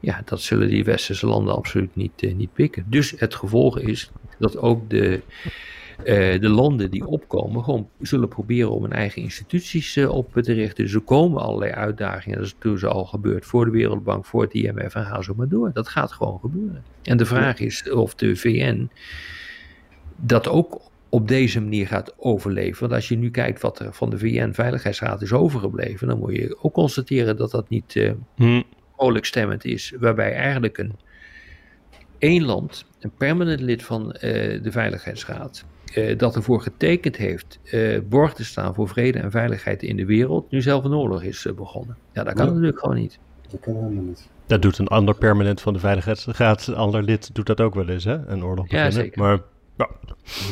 Ja, 0.00 0.22
dat 0.24 0.40
zullen 0.40 0.68
die 0.68 0.84
westerse 0.84 1.26
landen 1.26 1.54
absoluut 1.54 1.96
niet, 1.96 2.22
uh, 2.22 2.34
niet 2.34 2.52
pikken. 2.52 2.84
Dus 2.88 3.14
het 3.16 3.34
gevolg 3.34 3.78
is 3.78 4.10
dat 4.38 4.58
ook 4.58 4.90
de, 4.90 5.20
uh, 6.04 6.40
de 6.40 6.48
landen 6.48 6.90
die 6.90 7.06
opkomen 7.06 7.64
gewoon 7.64 7.88
zullen 8.00 8.28
proberen 8.28 8.70
om 8.70 8.82
hun 8.82 8.92
eigen 8.92 9.22
instituties 9.22 9.96
uh, 9.96 10.10
op 10.10 10.32
te 10.32 10.52
richten. 10.52 10.84
Dus 10.84 10.94
er 10.94 11.00
komen 11.00 11.42
allerlei 11.42 11.72
uitdagingen. 11.72 12.38
Dat 12.38 12.46
is 12.46 12.54
toen 12.58 12.78
zo 12.78 12.88
al 12.88 13.04
gebeurd 13.04 13.44
voor 13.44 13.64
de 13.64 13.70
Wereldbank, 13.70 14.24
voor 14.24 14.42
het 14.42 14.54
IMF 14.54 14.94
en 14.94 15.04
ga 15.04 15.22
zo 15.22 15.34
maar 15.36 15.48
door. 15.48 15.70
Dat 15.72 15.88
gaat 15.88 16.12
gewoon 16.12 16.38
gebeuren. 16.40 16.84
En 17.02 17.16
de 17.16 17.26
vraag 17.26 17.60
is 17.60 17.90
of 17.90 18.14
de 18.14 18.36
VN 18.36 18.90
dat 20.16 20.48
ook 20.48 20.90
op 21.08 21.28
deze 21.28 21.60
manier 21.60 21.86
gaat 21.86 22.14
overleven. 22.18 22.80
Want 22.80 22.92
als 22.92 23.08
je 23.08 23.16
nu 23.16 23.30
kijkt 23.30 23.60
wat 23.60 23.78
er 23.78 23.92
van 23.92 24.10
de 24.10 24.18
VN-veiligheidsraad 24.18 25.22
is 25.22 25.32
overgebleven, 25.32 26.08
dan 26.08 26.18
moet 26.18 26.36
je 26.36 26.56
ook 26.62 26.72
constateren 26.72 27.36
dat 27.36 27.50
dat 27.50 27.68
niet 27.68 27.94
uh, 27.94 28.12
hmm. 28.34 28.64
stemmend 29.20 29.64
is. 29.64 29.94
Waarbij 29.98 30.34
eigenlijk 30.34 30.78
een 30.78 30.92
één 32.18 32.44
land, 32.44 32.86
een 33.00 33.12
permanent 33.18 33.60
lid 33.60 33.82
van 33.82 34.02
uh, 34.14 34.20
de 34.62 34.70
Veiligheidsraad, 34.70 35.64
uh, 35.94 36.18
dat 36.18 36.36
ervoor 36.36 36.60
getekend 36.60 37.16
heeft 37.16 37.58
uh, 37.64 38.00
borg 38.08 38.34
te 38.34 38.44
staan 38.44 38.74
voor 38.74 38.88
vrede 38.88 39.18
en 39.18 39.30
veiligheid 39.30 39.82
in 39.82 39.96
de 39.96 40.06
wereld, 40.06 40.50
nu 40.50 40.62
zelf 40.62 40.84
een 40.84 40.94
oorlog 40.94 41.22
is 41.22 41.46
begonnen. 41.56 41.96
Ja, 42.12 42.24
dat 42.24 42.34
kan 42.34 42.44
ja. 42.44 42.50
natuurlijk 42.50 42.78
gewoon 42.78 42.96
niet. 42.96 43.18
Dat 43.50 43.60
kan 43.60 43.74
helemaal 43.74 44.02
niet. 44.02 44.28
Dat 44.46 44.62
doet 44.62 44.78
een 44.78 44.88
ander 44.88 45.14
permanent 45.14 45.60
van 45.60 45.72
de 45.72 45.78
Veiligheidsraad, 45.78 46.66
een 46.66 46.74
ander 46.74 47.02
lid 47.02 47.34
doet 47.34 47.46
dat 47.46 47.60
ook 47.60 47.74
wel 47.74 47.88
eens, 47.88 48.04
hè? 48.04 48.26
Een 48.26 48.44
oorlog 48.44 48.64
beginnen. 48.64 48.92
Ja, 48.92 49.00
zeker. 49.00 49.22
Maar 49.22 49.40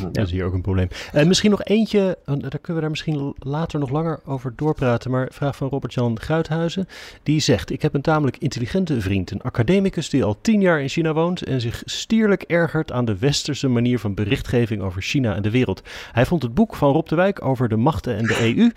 ja, 0.01 0.11
dat 0.13 0.27
is 0.27 0.31
hier 0.31 0.45
ook 0.45 0.55
een 0.55 0.61
probleem. 0.61 0.89
En 1.13 1.29
misschien 1.29 1.51
nog 1.51 1.65
eentje, 1.65 2.19
daar 2.25 2.37
kunnen 2.37 2.75
we 2.75 2.81
daar 2.81 2.91
misschien 2.91 3.35
later 3.39 3.79
nog 3.79 3.91
langer 3.91 4.21
over 4.25 4.53
doorpraten. 4.57 5.11
Maar 5.11 5.29
vraag 5.33 5.57
van 5.57 5.69
Robert-Jan 5.69 6.21
Gruithuizen. 6.21 6.89
Die 7.23 7.41
zegt: 7.41 7.71
Ik 7.71 7.83
heb 7.83 7.95
een 7.95 8.01
tamelijk 8.01 8.37
intelligente 8.39 9.01
vriend, 9.01 9.31
een 9.31 9.43
academicus 9.43 10.11
die 10.11 10.25
al 10.25 10.41
tien 10.41 10.61
jaar 10.61 10.81
in 10.81 10.89
China 10.89 11.13
woont. 11.13 11.43
en 11.43 11.61
zich 11.61 11.83
stierlijk 11.85 12.43
ergert 12.43 12.93
aan 12.93 13.05
de 13.05 13.19
westerse 13.19 13.69
manier 13.69 13.99
van 13.99 14.15
berichtgeving 14.15 14.83
over 14.83 15.03
China 15.03 15.35
en 15.35 15.43
de 15.43 15.51
wereld. 15.51 15.83
Hij 16.13 16.27
vond 16.27 16.43
het 16.43 16.55
boek 16.55 16.75
van 16.75 16.93
Rob 16.93 17.09
de 17.09 17.15
Wijk 17.15 17.45
over 17.45 17.69
de 17.69 17.77
machten 17.77 18.17
en 18.17 18.25
de 18.25 18.39
EU, 18.41 18.65
uh, 18.65 18.73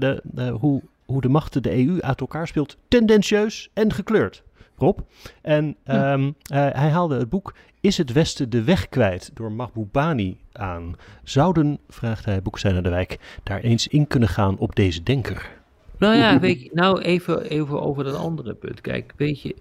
de, 0.00 0.20
de, 0.22 0.48
hoe, 0.48 0.82
hoe 1.04 1.20
de 1.20 1.28
machten 1.28 1.62
de 1.62 1.86
EU 1.86 2.00
uit 2.00 2.20
elkaar 2.20 2.46
speelt, 2.46 2.76
tendentieus 2.88 3.70
en 3.74 3.92
gekleurd. 3.92 4.42
Rob. 4.78 4.98
En 5.42 5.76
um, 5.86 6.24
uh, 6.24 6.34
hij 6.50 6.88
haalde 6.88 7.18
het 7.18 7.28
boek 7.28 7.54
Is 7.80 7.98
het 7.98 8.12
Westen 8.12 8.50
de 8.50 8.62
weg 8.62 8.88
kwijt 8.88 9.30
door 9.34 9.52
Mahboubani 9.52 10.36
aan. 10.52 10.96
Zouden, 11.22 11.78
vraagt 11.88 12.24
hij 12.24 12.42
Boekstein 12.42 12.82
de 12.82 12.88
Wijk, 12.88 13.18
daar 13.42 13.60
eens 13.60 13.88
in 13.88 14.06
kunnen 14.06 14.28
gaan 14.28 14.58
op 14.58 14.76
deze 14.76 15.02
denker? 15.02 15.56
Nou 15.98 16.16
ja, 16.16 16.40
weet 16.40 16.62
je, 16.62 16.70
nou 16.72 17.00
even, 17.00 17.42
even 17.42 17.82
over 17.82 18.04
dat 18.04 18.14
andere 18.14 18.54
punt. 18.54 18.80
Kijk, 18.80 19.12
weet 19.16 19.40
je, 19.40 19.54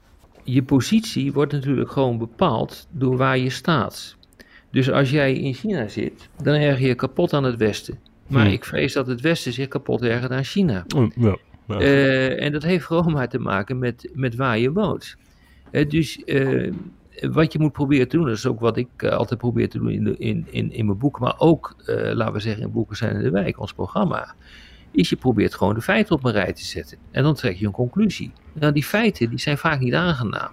je 0.43 0.63
positie 0.63 1.33
wordt 1.33 1.51
natuurlijk 1.51 1.91
gewoon 1.91 2.17
bepaald 2.17 2.87
door 2.91 3.17
waar 3.17 3.37
je 3.37 3.49
staat. 3.49 4.15
Dus 4.71 4.91
als 4.91 5.09
jij 5.09 5.33
in 5.33 5.53
China 5.53 5.87
zit, 5.87 6.29
dan 6.43 6.53
erg 6.53 6.79
je 6.79 6.95
kapot 6.95 7.33
aan 7.33 7.43
het 7.43 7.55
Westen. 7.55 7.99
Maar 8.27 8.43
hmm. 8.43 8.53
ik 8.53 8.65
vrees 8.65 8.93
dat 8.93 9.07
het 9.07 9.21
Westen 9.21 9.53
zich 9.53 9.67
kapot 9.67 10.01
ergert 10.01 10.31
aan 10.31 10.43
China. 10.43 10.85
Oh, 10.95 11.11
ja. 11.15 11.37
Uh, 11.67 12.43
en 12.43 12.51
dat 12.51 12.63
heeft 12.63 12.85
gewoon 12.85 13.11
maar 13.11 13.29
te 13.29 13.39
maken 13.39 13.79
met, 13.79 14.09
met 14.13 14.35
waar 14.35 14.59
je 14.59 14.71
woont. 14.71 15.15
Uh, 15.71 15.89
dus 15.89 16.21
uh, 16.25 16.73
wat 17.31 17.53
je 17.53 17.59
moet 17.59 17.71
proberen 17.71 18.07
te 18.07 18.17
doen, 18.17 18.25
dat 18.25 18.35
is 18.35 18.45
ook 18.45 18.59
wat 18.59 18.77
ik 18.77 19.03
altijd 19.03 19.39
probeer 19.39 19.69
te 19.69 19.77
doen 19.77 19.89
in, 19.89 20.03
de, 20.03 20.17
in, 20.17 20.47
in, 20.49 20.71
in 20.71 20.85
mijn 20.85 20.97
boeken, 20.97 21.23
maar 21.23 21.35
ook, 21.37 21.75
laten 21.85 22.33
we 22.33 22.39
zeggen, 22.39 22.63
in 22.63 22.71
Boeken 22.71 22.95
zijn 22.95 23.15
in 23.15 23.23
de 23.23 23.29
wijk, 23.29 23.59
ons 23.59 23.73
programma, 23.73 24.35
is 24.91 25.09
je 25.09 25.15
probeert 25.15 25.55
gewoon 25.55 25.73
de 25.73 25.81
feiten 25.81 26.15
op 26.15 26.25
een 26.25 26.31
rij 26.31 26.53
te 26.53 26.65
zetten. 26.65 26.97
En 27.11 27.23
dan 27.23 27.35
trek 27.35 27.55
je 27.55 27.65
een 27.65 27.71
conclusie. 27.71 28.31
Nou, 28.53 28.73
die 28.73 28.83
feiten 28.83 29.29
die 29.29 29.39
zijn 29.39 29.57
vaak 29.57 29.79
niet 29.79 29.93
aangenaam. 29.93 30.51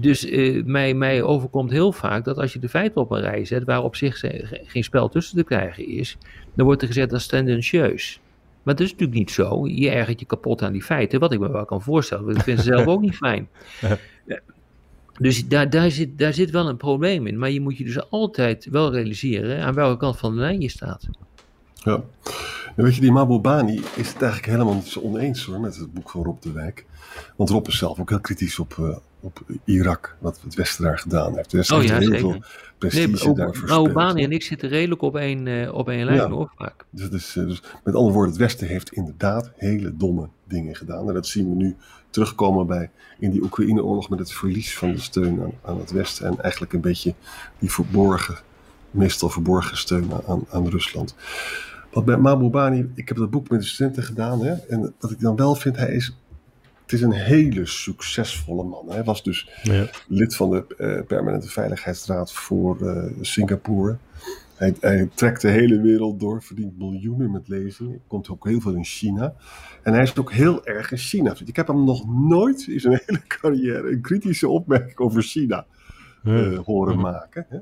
dus 0.00 0.30
mij, 0.64 0.94
mij 0.94 1.22
overkomt 1.22 1.70
heel 1.70 1.92
vaak 1.92 2.24
dat 2.24 2.38
als 2.38 2.52
je 2.52 2.58
de 2.58 2.68
feiten 2.68 3.00
op 3.00 3.10
een 3.10 3.20
rij 3.20 3.44
zet, 3.44 3.64
waar 3.64 3.82
op 3.82 3.96
zich 3.96 4.24
geen 4.64 4.84
spel 4.84 5.08
tussen 5.08 5.36
te 5.36 5.44
krijgen 5.44 5.88
is, 5.88 6.16
dan 6.54 6.66
wordt 6.66 6.82
er 6.82 6.88
gezegd 6.88 7.10
dat 7.10 7.20
is 7.20 7.26
tendentieus. 7.26 8.20
Maar 8.68 8.76
dat 8.76 8.86
is 8.86 8.92
natuurlijk 8.92 9.18
niet 9.18 9.30
zo. 9.30 9.66
Je 9.66 9.90
ergert 9.90 10.20
je 10.20 10.26
kapot 10.26 10.62
aan 10.62 10.72
die 10.72 10.82
feiten, 10.82 11.20
wat 11.20 11.32
ik 11.32 11.40
me 11.40 11.50
wel 11.50 11.64
kan 11.64 11.82
voorstellen. 11.82 12.24
Want 12.24 12.36
ik 12.36 12.42
vind 12.42 12.58
ze 12.58 12.64
zelf 12.64 12.86
ook 12.86 13.00
niet 13.00 13.16
fijn. 13.16 13.48
Dus 15.18 15.48
daar, 15.48 15.70
daar, 15.70 15.90
zit, 15.90 16.18
daar 16.18 16.32
zit 16.32 16.50
wel 16.50 16.68
een 16.68 16.76
probleem 16.76 17.26
in. 17.26 17.38
Maar 17.38 17.50
je 17.50 17.60
moet 17.60 17.76
je 17.78 17.84
dus 17.84 18.10
altijd 18.10 18.68
wel 18.70 18.92
realiseren 18.92 19.64
aan 19.64 19.74
welke 19.74 19.96
kant 19.96 20.18
van 20.18 20.34
de 20.34 20.40
lijn 20.40 20.60
je 20.60 20.68
staat. 20.68 21.08
Ja. 21.74 22.02
En 22.76 22.84
weet 22.84 22.94
je, 22.94 23.00
die 23.00 23.12
Mabobani 23.12 23.74
is 23.96 24.08
het 24.08 24.22
eigenlijk 24.22 24.52
helemaal 24.52 24.74
niet 24.74 24.86
zo 24.86 25.00
oneens 25.00 25.44
hoor, 25.44 25.60
met 25.60 25.76
het 25.76 25.92
boek 25.92 26.10
van 26.10 26.22
Rob 26.22 26.42
de 26.42 26.52
Wijk. 26.52 26.86
Want 27.36 27.50
Rob 27.50 27.66
is 27.66 27.78
zelf 27.78 28.00
ook 28.00 28.08
heel 28.08 28.20
kritisch 28.20 28.58
op, 28.58 28.76
uh, 28.80 28.96
op 29.20 29.44
Irak, 29.64 30.16
wat 30.18 30.40
het 30.42 30.54
Westen 30.54 30.84
daar 30.84 30.98
gedaan 30.98 31.36
heeft. 31.36 31.50
Dus 31.50 31.70
oh, 31.70 31.82
ja, 31.82 31.98
heel 31.98 32.02
zeker. 32.02 32.18
veel 32.18 32.42
prestige 32.78 33.26
nee, 33.26 33.34
daar 33.34 33.62
Mabobani 33.66 34.24
en 34.24 34.32
ik 34.32 34.42
zitten 34.42 34.68
redelijk 34.68 35.02
op 35.02 35.16
één, 35.16 35.46
uh, 35.46 35.74
op 35.74 35.88
één 35.88 36.04
lijn 36.04 36.16
ja. 36.16 36.28
hoor, 36.28 36.52
vaak. 36.56 36.84
Dus, 36.90 37.10
dus, 37.10 37.32
dus, 37.32 37.62
met 37.84 37.94
andere 37.94 38.14
woorden, 38.14 38.32
het 38.32 38.40
Westen 38.40 38.66
heeft 38.66 38.92
inderdaad 38.92 39.50
hele 39.56 39.96
domme 39.96 40.28
dingen 40.44 40.74
gedaan. 40.74 41.08
En 41.08 41.14
dat 41.14 41.26
zien 41.26 41.48
we 41.48 41.54
nu 41.54 41.76
terugkomen 42.10 42.66
bij, 42.66 42.90
in 43.18 43.30
die 43.30 43.42
Oekraïne-oorlog 43.42 44.08
met 44.08 44.18
het 44.18 44.32
verlies 44.32 44.78
van 44.78 44.92
de 44.92 45.00
steun 45.00 45.42
aan, 45.42 45.52
aan 45.62 45.78
het 45.78 45.90
Westen. 45.90 46.26
En 46.26 46.40
eigenlijk 46.42 46.72
een 46.72 46.80
beetje 46.80 47.14
die 47.58 47.72
verborgen, 47.72 48.36
meestal 48.90 49.28
verborgen 49.28 49.76
steun 49.76 50.10
aan, 50.26 50.44
aan 50.50 50.68
Rusland. 50.68 51.14
Wat 51.92 52.04
bij 52.04 52.16
Mahmoubani, 52.16 52.90
ik 52.94 53.08
heb 53.08 53.16
dat 53.16 53.30
boek 53.30 53.48
met 53.48 53.60
de 53.60 53.66
studenten 53.66 54.02
gedaan. 54.02 54.44
Hè, 54.44 54.52
en 54.52 54.94
wat 55.00 55.10
ik 55.10 55.20
dan 55.20 55.36
wel 55.36 55.54
vind, 55.54 55.76
hij 55.76 55.92
is, 55.92 56.16
het 56.88 56.98
is 56.98 57.06
een 57.06 57.12
hele 57.12 57.66
succesvolle 57.66 58.64
man. 58.64 58.90
Hij 58.90 59.04
was 59.04 59.22
dus 59.22 59.50
ja. 59.62 59.86
lid 60.06 60.36
van 60.36 60.50
de 60.50 60.64
uh, 60.78 61.06
Permanente 61.06 61.48
Veiligheidsraad 61.48 62.32
voor 62.32 62.82
uh, 62.82 63.04
Singapore. 63.20 63.96
Hij, 64.54 64.74
hij, 64.80 65.08
trekt 65.14 65.40
de 65.40 65.48
hele 65.48 65.80
wereld 65.80 66.20
door, 66.20 66.42
verdient 66.42 66.78
miljoenen 66.78 67.30
met 67.30 67.48
lezingen. 67.48 68.00
Komt 68.06 68.28
ook 68.28 68.48
heel 68.48 68.60
veel 68.60 68.74
in 68.74 68.84
China. 68.84 69.34
En 69.82 69.92
hij 69.92 70.02
is 70.02 70.16
ook 70.16 70.32
heel 70.32 70.66
erg 70.66 70.90
in 70.90 70.98
China. 70.98 71.34
Ik 71.44 71.56
heb 71.56 71.66
hem 71.66 71.84
nog 71.84 72.08
nooit 72.28 72.66
in 72.66 72.80
zijn 72.80 73.00
hele 73.06 73.22
carrière 73.26 73.90
een 73.90 74.00
kritische 74.00 74.48
opmerking 74.48 74.98
over 74.98 75.22
China 75.22 75.66
uh, 76.24 76.58
horen 76.58 77.00
maken. 77.00 77.46
Hè. 77.48 77.58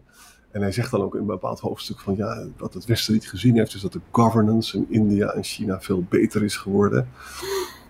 En 0.50 0.60
hij 0.62 0.72
zegt 0.72 0.90
dan 0.90 1.02
ook 1.02 1.14
in 1.14 1.20
een 1.20 1.26
bepaald 1.26 1.60
hoofdstuk 1.60 2.00
van 2.00 2.16
ja, 2.16 2.46
wat 2.56 2.74
het 2.74 2.84
Westen 2.84 3.12
niet 3.12 3.28
gezien 3.28 3.56
heeft, 3.56 3.74
is 3.74 3.80
dat 3.80 3.92
de 3.92 4.00
governance 4.10 4.76
in 4.76 4.86
India 4.88 5.28
en 5.28 5.44
China 5.44 5.80
veel 5.80 6.04
beter 6.08 6.44
is 6.44 6.56
geworden. 6.56 7.08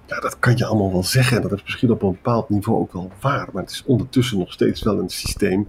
Ja, 0.06 0.20
dat 0.20 0.38
kan 0.38 0.56
je 0.56 0.66
allemaal 0.66 0.92
wel 0.92 1.04
zeggen. 1.04 1.36
En 1.36 1.42
dat 1.42 1.52
is 1.52 1.62
misschien 1.62 1.90
op 1.90 2.02
een 2.02 2.10
bepaald 2.10 2.48
niveau 2.48 2.80
ook 2.80 2.92
wel 2.92 3.10
waar. 3.20 3.48
Maar 3.52 3.62
het 3.62 3.72
is 3.72 3.82
ondertussen 3.86 4.38
nog 4.38 4.52
steeds 4.52 4.82
wel 4.82 4.98
een 4.98 5.08
systeem 5.08 5.66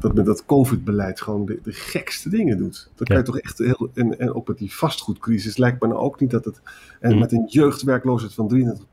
dat 0.00 0.14
met 0.14 0.26
dat 0.26 0.44
COVID-beleid 0.46 1.20
gewoon 1.20 1.46
de, 1.46 1.60
de, 1.62 1.72
gekste 1.72 2.28
dingen 2.28 2.58
doet. 2.58 2.90
Dat 2.94 3.08
kan 3.08 3.16
je 3.16 3.22
toch 3.22 3.38
echt 3.38 3.58
heel. 3.58 3.90
En, 3.94 4.18
en 4.18 4.34
ook 4.34 4.48
met 4.48 4.58
die 4.58 4.74
vastgoedcrisis 4.74 5.56
lijkt 5.56 5.82
me 5.82 5.88
nou 5.88 6.00
ook 6.00 6.20
niet 6.20 6.30
dat 6.30 6.44
het. 6.44 6.60
En 7.00 7.12
mm. 7.12 7.18
met 7.18 7.32
een 7.32 7.46
jeugdwerkloosheid 7.48 8.34
van 8.34 8.84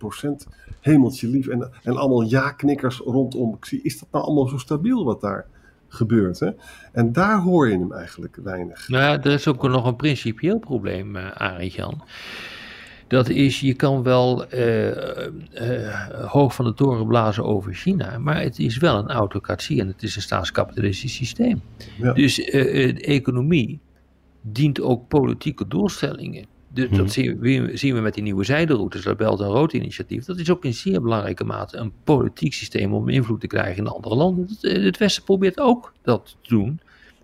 33%, 0.48 0.52
hemeltje 0.80 1.28
lief. 1.28 1.48
En, 1.48 1.70
en 1.84 1.98
allemaal 1.98 2.22
ja-knikkers 2.22 2.98
rondom. 2.98 3.54
Ik 3.54 3.66
zie, 3.66 3.82
is 3.82 4.00
dat 4.00 4.08
nou 4.12 4.26
allemaal 4.26 4.48
zo 4.48 4.58
stabiel 4.58 5.04
wat 5.04 5.22
daar 5.22 5.46
gebeurt? 5.88 6.40
Hè? 6.40 6.50
En 6.92 7.12
daar 7.12 7.40
hoor 7.40 7.70
je 7.70 7.78
hem 7.78 7.94
eigenlijk 7.94 8.38
weinig. 8.44 8.88
Nou 8.88 9.04
ja, 9.04 9.24
er 9.24 9.34
is 9.34 9.48
ook 9.48 9.68
nog 9.68 9.86
een 9.86 9.96
principieel 9.96 10.60
probleem, 10.60 11.16
uh, 11.16 11.32
Arend 11.32 11.74
Jan. 11.74 12.04
Dat 13.08 13.30
is, 13.30 13.60
je 13.60 13.74
kan 13.74 14.04
wel 14.04 14.54
uh, 14.54 14.88
uh, 14.88 16.26
hoog 16.26 16.56
van 16.56 16.66
de 16.66 16.74
toren 16.74 17.08
blazen 17.08 17.44
over 17.44 17.74
China, 17.74 18.18
maar 18.18 18.42
het 18.42 18.60
is 18.60 18.78
wel 18.78 18.98
een 18.98 19.10
autocratie 19.10 19.80
en 19.82 19.88
het 19.88 20.04
is 20.04 20.16
een 20.16 20.22
staatskapitalistisch 20.22 21.16
systeem. 21.16 21.62
Ja. 21.98 22.14
Dus 22.14 22.40
uh, 22.40 22.52
de 22.96 23.02
economie 23.02 23.80
dient 24.42 24.82
ook 24.82 25.08
politieke 25.08 25.68
doelstellingen. 25.68 26.46
Dus 26.70 26.90
dat 26.90 27.12
zien 27.12 27.40
we, 27.40 27.72
zien 27.74 27.94
we, 27.94 28.02
met 28.02 28.14
die 28.14 28.24
nieuwe 28.24 28.44
zijderoutes, 28.44 29.04
dat 29.04 29.18
Belt 29.18 29.40
en 29.40 29.48
Rood 29.48 29.74
initiatief. 29.74 30.26
Dat 30.26 30.38
is 30.38 30.52
ook 30.52 30.66
in 30.66 30.74
zeer 30.74 31.02
belangrijke 31.02 31.44
mate 31.44 31.78
een 31.78 31.92
politiek 32.04 32.54
systeem 32.54 32.94
om 32.94 33.10
invloed 33.10 33.40
te 33.40 33.48
krijgen 33.48 33.78
in 33.78 33.88
andere 33.88 34.16
landen. 34.16 34.48
Het, 34.62 34.84
het 34.84 34.98
Westen 34.98 35.24
probeert 35.24 35.60
ook 35.60 35.94
dat 36.02 36.38
te 36.42 36.50
doen 36.50 36.80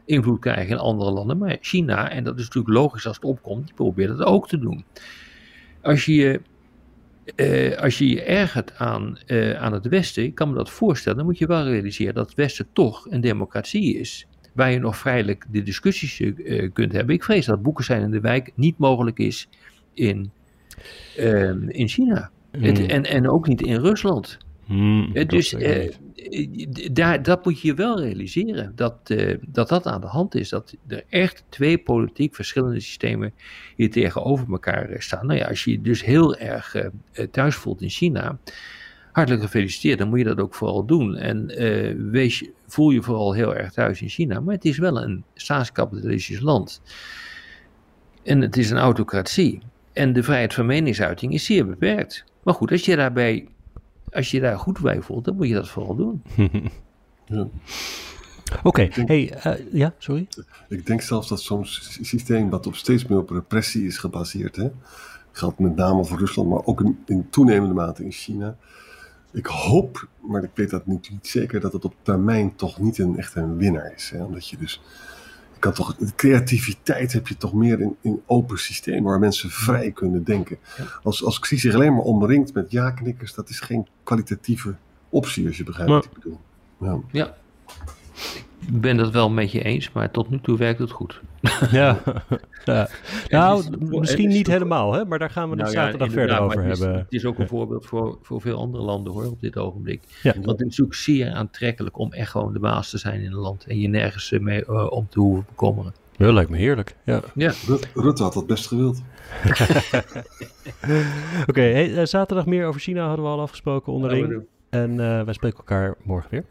invloed 0.06 0.39
krijgen 0.39 0.72
in 0.72 0.78
andere 0.78 1.12
landen. 1.12 1.38
Maar 1.38 1.58
China, 1.62 2.10
en 2.10 2.24
dat 2.24 2.39
is 2.39 2.46
natuurlijk 2.46 2.74
logisch 2.74 3.08
als 3.08 3.15
het 3.15 3.26
opkomt, 3.26 3.65
die 3.65 3.76
probeert 3.76 4.10
het 4.10 4.24
ook 4.24 4.48
te 4.48 4.58
doen. 4.58 4.86
Als 5.84 6.06
je 6.06 6.15
je, 6.15 6.41
uh, 7.36 7.78
als 7.78 7.98
je, 7.98 8.10
je 8.10 8.24
ergert 8.24 8.78
aan, 8.78 9.17
uh, 9.28 9.54
aan 9.54 9.74
het 9.74 9.88
Westen, 9.88 10.24
ik 10.24 10.36
kan 10.36 10.50
me 10.50 10.56
dat 10.56 10.69
voorstellen, 10.69 11.17
dan 11.17 11.28
moet 11.28 11.38
je 11.38 11.48
wel 11.48 11.63
realiseren 11.63 12.13
dat 12.13 12.26
het 12.26 12.36
Westen 12.36 12.67
toch 12.74 13.08
een 13.10 13.22
democratie 13.22 14.00
is. 14.00 14.28
Waar 14.54 14.72
je 14.72 14.80
nog 14.80 14.98
vrijelijk 14.98 15.46
de 15.52 15.63
discussies 15.63 16.19
uh, 16.19 16.69
kunt 16.74 16.91
hebben. 16.91 17.15
Ik 17.15 17.24
vrees 17.24 17.46
dat 17.46 17.62
boeken 17.62 17.84
zijn 17.84 18.02
in 18.02 18.12
de 18.12 18.19
wijk 18.19 18.52
niet 18.56 18.78
mogelijk 18.78 19.19
is 19.19 19.48
in, 19.93 20.32
ehm, 21.17 21.69
in 21.69 21.88
China. 21.88 22.32
Mm. 22.52 22.63
Het, 22.63 22.86
en, 22.86 23.04
en 23.04 23.30
ook 23.30 23.48
niet 23.48 23.62
in 23.62 23.80
Rusland. 23.80 24.38
Mm, 24.67 25.13
dus 25.28 25.56
daar, 26.91 27.23
dat 27.23 27.45
moet 27.45 27.62
je 27.62 27.73
wel 27.73 27.99
realiseren, 28.01 28.71
dat, 28.75 28.95
uh, 29.07 29.38
dat 29.47 29.69
dat 29.69 29.86
aan 29.86 30.01
de 30.01 30.07
hand 30.07 30.36
is. 30.36 30.49
Dat 30.49 30.75
er 30.88 31.03
echt 31.09 31.43
twee 31.49 31.77
politiek 31.77 32.36
verschillende 32.36 32.79
systemen 32.79 33.33
hier 33.75 33.91
tegenover 33.91 34.51
elkaar 34.51 34.95
staan. 34.97 35.25
Nou 35.25 35.39
ja, 35.39 35.47
als 35.47 35.63
je 35.63 35.71
je 35.71 35.81
dus 35.81 36.05
heel 36.05 36.36
erg 36.36 36.75
uh, 36.75 36.86
thuis 37.31 37.55
voelt 37.55 37.81
in 37.81 37.89
China, 37.89 38.38
hartelijk 39.12 39.43
gefeliciteerd, 39.43 39.97
dan 39.99 40.09
moet 40.09 40.19
je 40.19 40.25
dat 40.25 40.39
ook 40.39 40.55
vooral 40.55 40.86
doen. 40.86 41.15
En 41.15 41.47
wees, 42.12 42.49
voel 42.67 42.89
je 42.89 43.01
vooral 43.01 43.33
heel 43.33 43.55
erg 43.55 43.71
thuis 43.71 44.01
in 44.01 44.09
China, 44.09 44.39
maar 44.39 44.55
het 44.55 44.65
is 44.65 44.77
wel 44.77 45.01
een 45.01 45.23
staatskapitalistisch 45.33 46.39
land. 46.39 46.81
En 48.23 48.41
het 48.41 48.57
is 48.57 48.69
een 48.69 48.77
autocratie. 48.77 49.62
En 49.93 50.13
de 50.13 50.23
vrijheid 50.23 50.53
van 50.53 50.65
meningsuiting 50.65 51.33
is 51.33 51.45
zeer 51.45 51.65
beperkt. 51.65 52.25
Maar 52.43 52.53
goed, 52.53 52.71
als 52.71 52.86
je 52.86 52.95
daarbij 52.95 53.47
als 54.13 54.32
je 54.32 54.39
daar 54.39 54.60
goed 54.60 54.80
bij 54.80 55.02
voelt, 55.02 55.26
dan 55.26 55.36
moet 55.36 55.47
je 55.47 55.54
dat 55.54 55.69
vooral 55.69 55.95
doen. 55.95 56.23
ja. 57.26 57.47
Oké, 58.63 58.67
okay. 58.67 58.91
hey, 59.06 59.34
uh, 59.45 59.73
ja, 59.73 59.93
sorry? 59.97 60.28
Ik 60.69 60.86
denk 60.86 61.02
zelfs 61.02 61.28
dat 61.28 61.41
zo'n 61.41 61.65
systeem 62.02 62.49
dat 62.49 62.67
op 62.67 62.76
steeds 62.76 63.06
meer 63.06 63.17
op 63.17 63.30
repressie 63.30 63.86
is 63.86 63.97
gebaseerd, 63.97 64.56
hè, 64.56 64.69
geldt 65.32 65.60
met 65.60 65.76
name 65.76 66.06
voor 66.06 66.19
Rusland, 66.19 66.49
maar 66.49 66.65
ook 66.65 66.82
in, 66.82 66.99
in 67.06 67.30
toenemende 67.30 67.73
mate 67.73 68.04
in 68.04 68.12
China. 68.12 68.56
Ik 69.32 69.45
hoop, 69.45 70.08
maar 70.21 70.43
ik 70.43 70.52
weet 70.54 70.69
dat 70.69 70.86
niet, 70.86 71.10
niet 71.12 71.28
zeker, 71.28 71.60
dat 71.60 71.73
het 71.73 71.86
op 71.86 71.95
termijn 72.02 72.56
toch 72.56 72.80
niet 72.80 72.97
een, 72.97 73.17
echt 73.17 73.36
een 73.36 73.58
winnaar 73.58 73.93
is. 73.95 74.10
Hè, 74.10 74.23
omdat 74.23 74.47
je 74.47 74.58
dus 74.58 74.82
kan 75.63 75.73
toch, 75.73 75.95
creativiteit 76.15 77.13
heb 77.13 77.28
je 77.28 77.38
toch 77.38 77.54
meer 77.54 77.82
in, 77.82 77.95
in 78.02 78.21
open 78.26 78.60
systemen 78.60 79.04
waar 79.04 79.19
mensen 79.19 79.49
vrij 79.49 79.91
kunnen 79.91 80.23
denken. 80.23 80.58
Als, 81.04 81.23
als 81.23 81.39
Xi 81.39 81.58
zich 81.58 81.73
alleen 81.73 81.93
maar 81.93 82.04
omringt 82.04 82.54
met 82.54 82.71
ja-knikkers, 82.71 83.34
dat 83.34 83.49
is 83.49 83.60
geen 83.60 83.88
kwalitatieve 84.04 84.76
optie, 85.10 85.47
als 85.47 85.58
je 85.58 85.63
begrijpt 85.63 85.91
wat 85.91 86.06
ik 86.06 86.13
bedoel. 86.13 86.39
Ja. 86.80 86.99
ja. 87.12 87.36
Ik 88.67 88.82
ben 88.82 88.97
dat 88.97 89.12
wel 89.12 89.30
met 89.30 89.52
je 89.52 89.63
eens, 89.63 89.91
maar 89.91 90.12
tot 90.12 90.30
nu 90.30 90.39
toe 90.41 90.58
werkt 90.58 90.80
het 90.80 90.91
goed. 90.91 91.21
Ja, 91.71 92.02
ja. 92.65 92.88
nou, 93.30 93.63
misschien 93.80 94.30
niet 94.30 94.47
helemaal, 94.47 94.93
hè? 94.93 95.06
maar 95.06 95.19
daar 95.19 95.30
gaan 95.30 95.49
we 95.49 95.56
nou, 95.56 95.69
zaterdag 95.69 96.08
ja, 96.08 96.13
verder 96.13 96.39
over 96.39 96.63
het 96.63 96.71
is, 96.71 96.80
hebben. 96.80 96.97
Het 96.97 97.13
is 97.13 97.26
ook 97.26 97.39
een 97.39 97.47
voorbeeld 97.47 97.86
voor, 97.86 98.17
voor 98.21 98.41
veel 98.41 98.58
andere 98.58 98.84
landen 98.84 99.13
hoor, 99.13 99.26
op 99.26 99.41
dit 99.41 99.58
ogenblik. 99.58 100.02
Ja. 100.21 100.34
Want 100.34 100.45
het 100.45 100.60
is 100.60 100.65
natuurlijk 100.65 100.97
zeer 100.97 101.32
aantrekkelijk 101.32 101.97
om 101.97 102.13
echt 102.13 102.32
gewoon 102.32 102.54
de 102.54 102.60
baas 102.60 102.89
te 102.89 102.97
zijn 102.97 103.21
in 103.21 103.32
een 103.32 103.38
land 103.38 103.65
en 103.65 103.80
je 103.80 103.88
nergens 103.88 104.32
mee 104.32 104.63
uh, 104.69 104.91
om 104.91 105.08
te 105.10 105.19
hoeven 105.19 105.45
bekommeren. 105.47 105.93
Ja, 106.17 106.34
lijkt 106.34 106.49
me 106.49 106.58
heerlijk. 106.58 106.95
Ja. 107.04 107.21
Ja. 107.36 107.52
Rutte 107.93 108.23
had 108.23 108.34
dat 108.34 108.47
best 108.47 108.67
gewild. 108.67 109.02
Oké, 110.84 111.04
okay, 111.47 111.73
hey, 111.73 112.06
zaterdag 112.06 112.45
meer 112.45 112.65
over 112.65 112.82
China 112.82 113.08
hadden 113.08 113.26
we 113.26 113.32
al 113.32 113.41
afgesproken 113.41 113.93
onderling. 113.93 114.45
en 114.69 114.91
uh, 114.91 115.23
wij 115.23 115.34
spreken 115.34 115.58
elkaar 115.58 115.95
morgen 116.04 116.30
weer. 116.32 116.43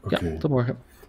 Okay. 0.00 0.32
Ja, 0.32 0.38
tot 0.38 0.50
morgen. 0.50 0.78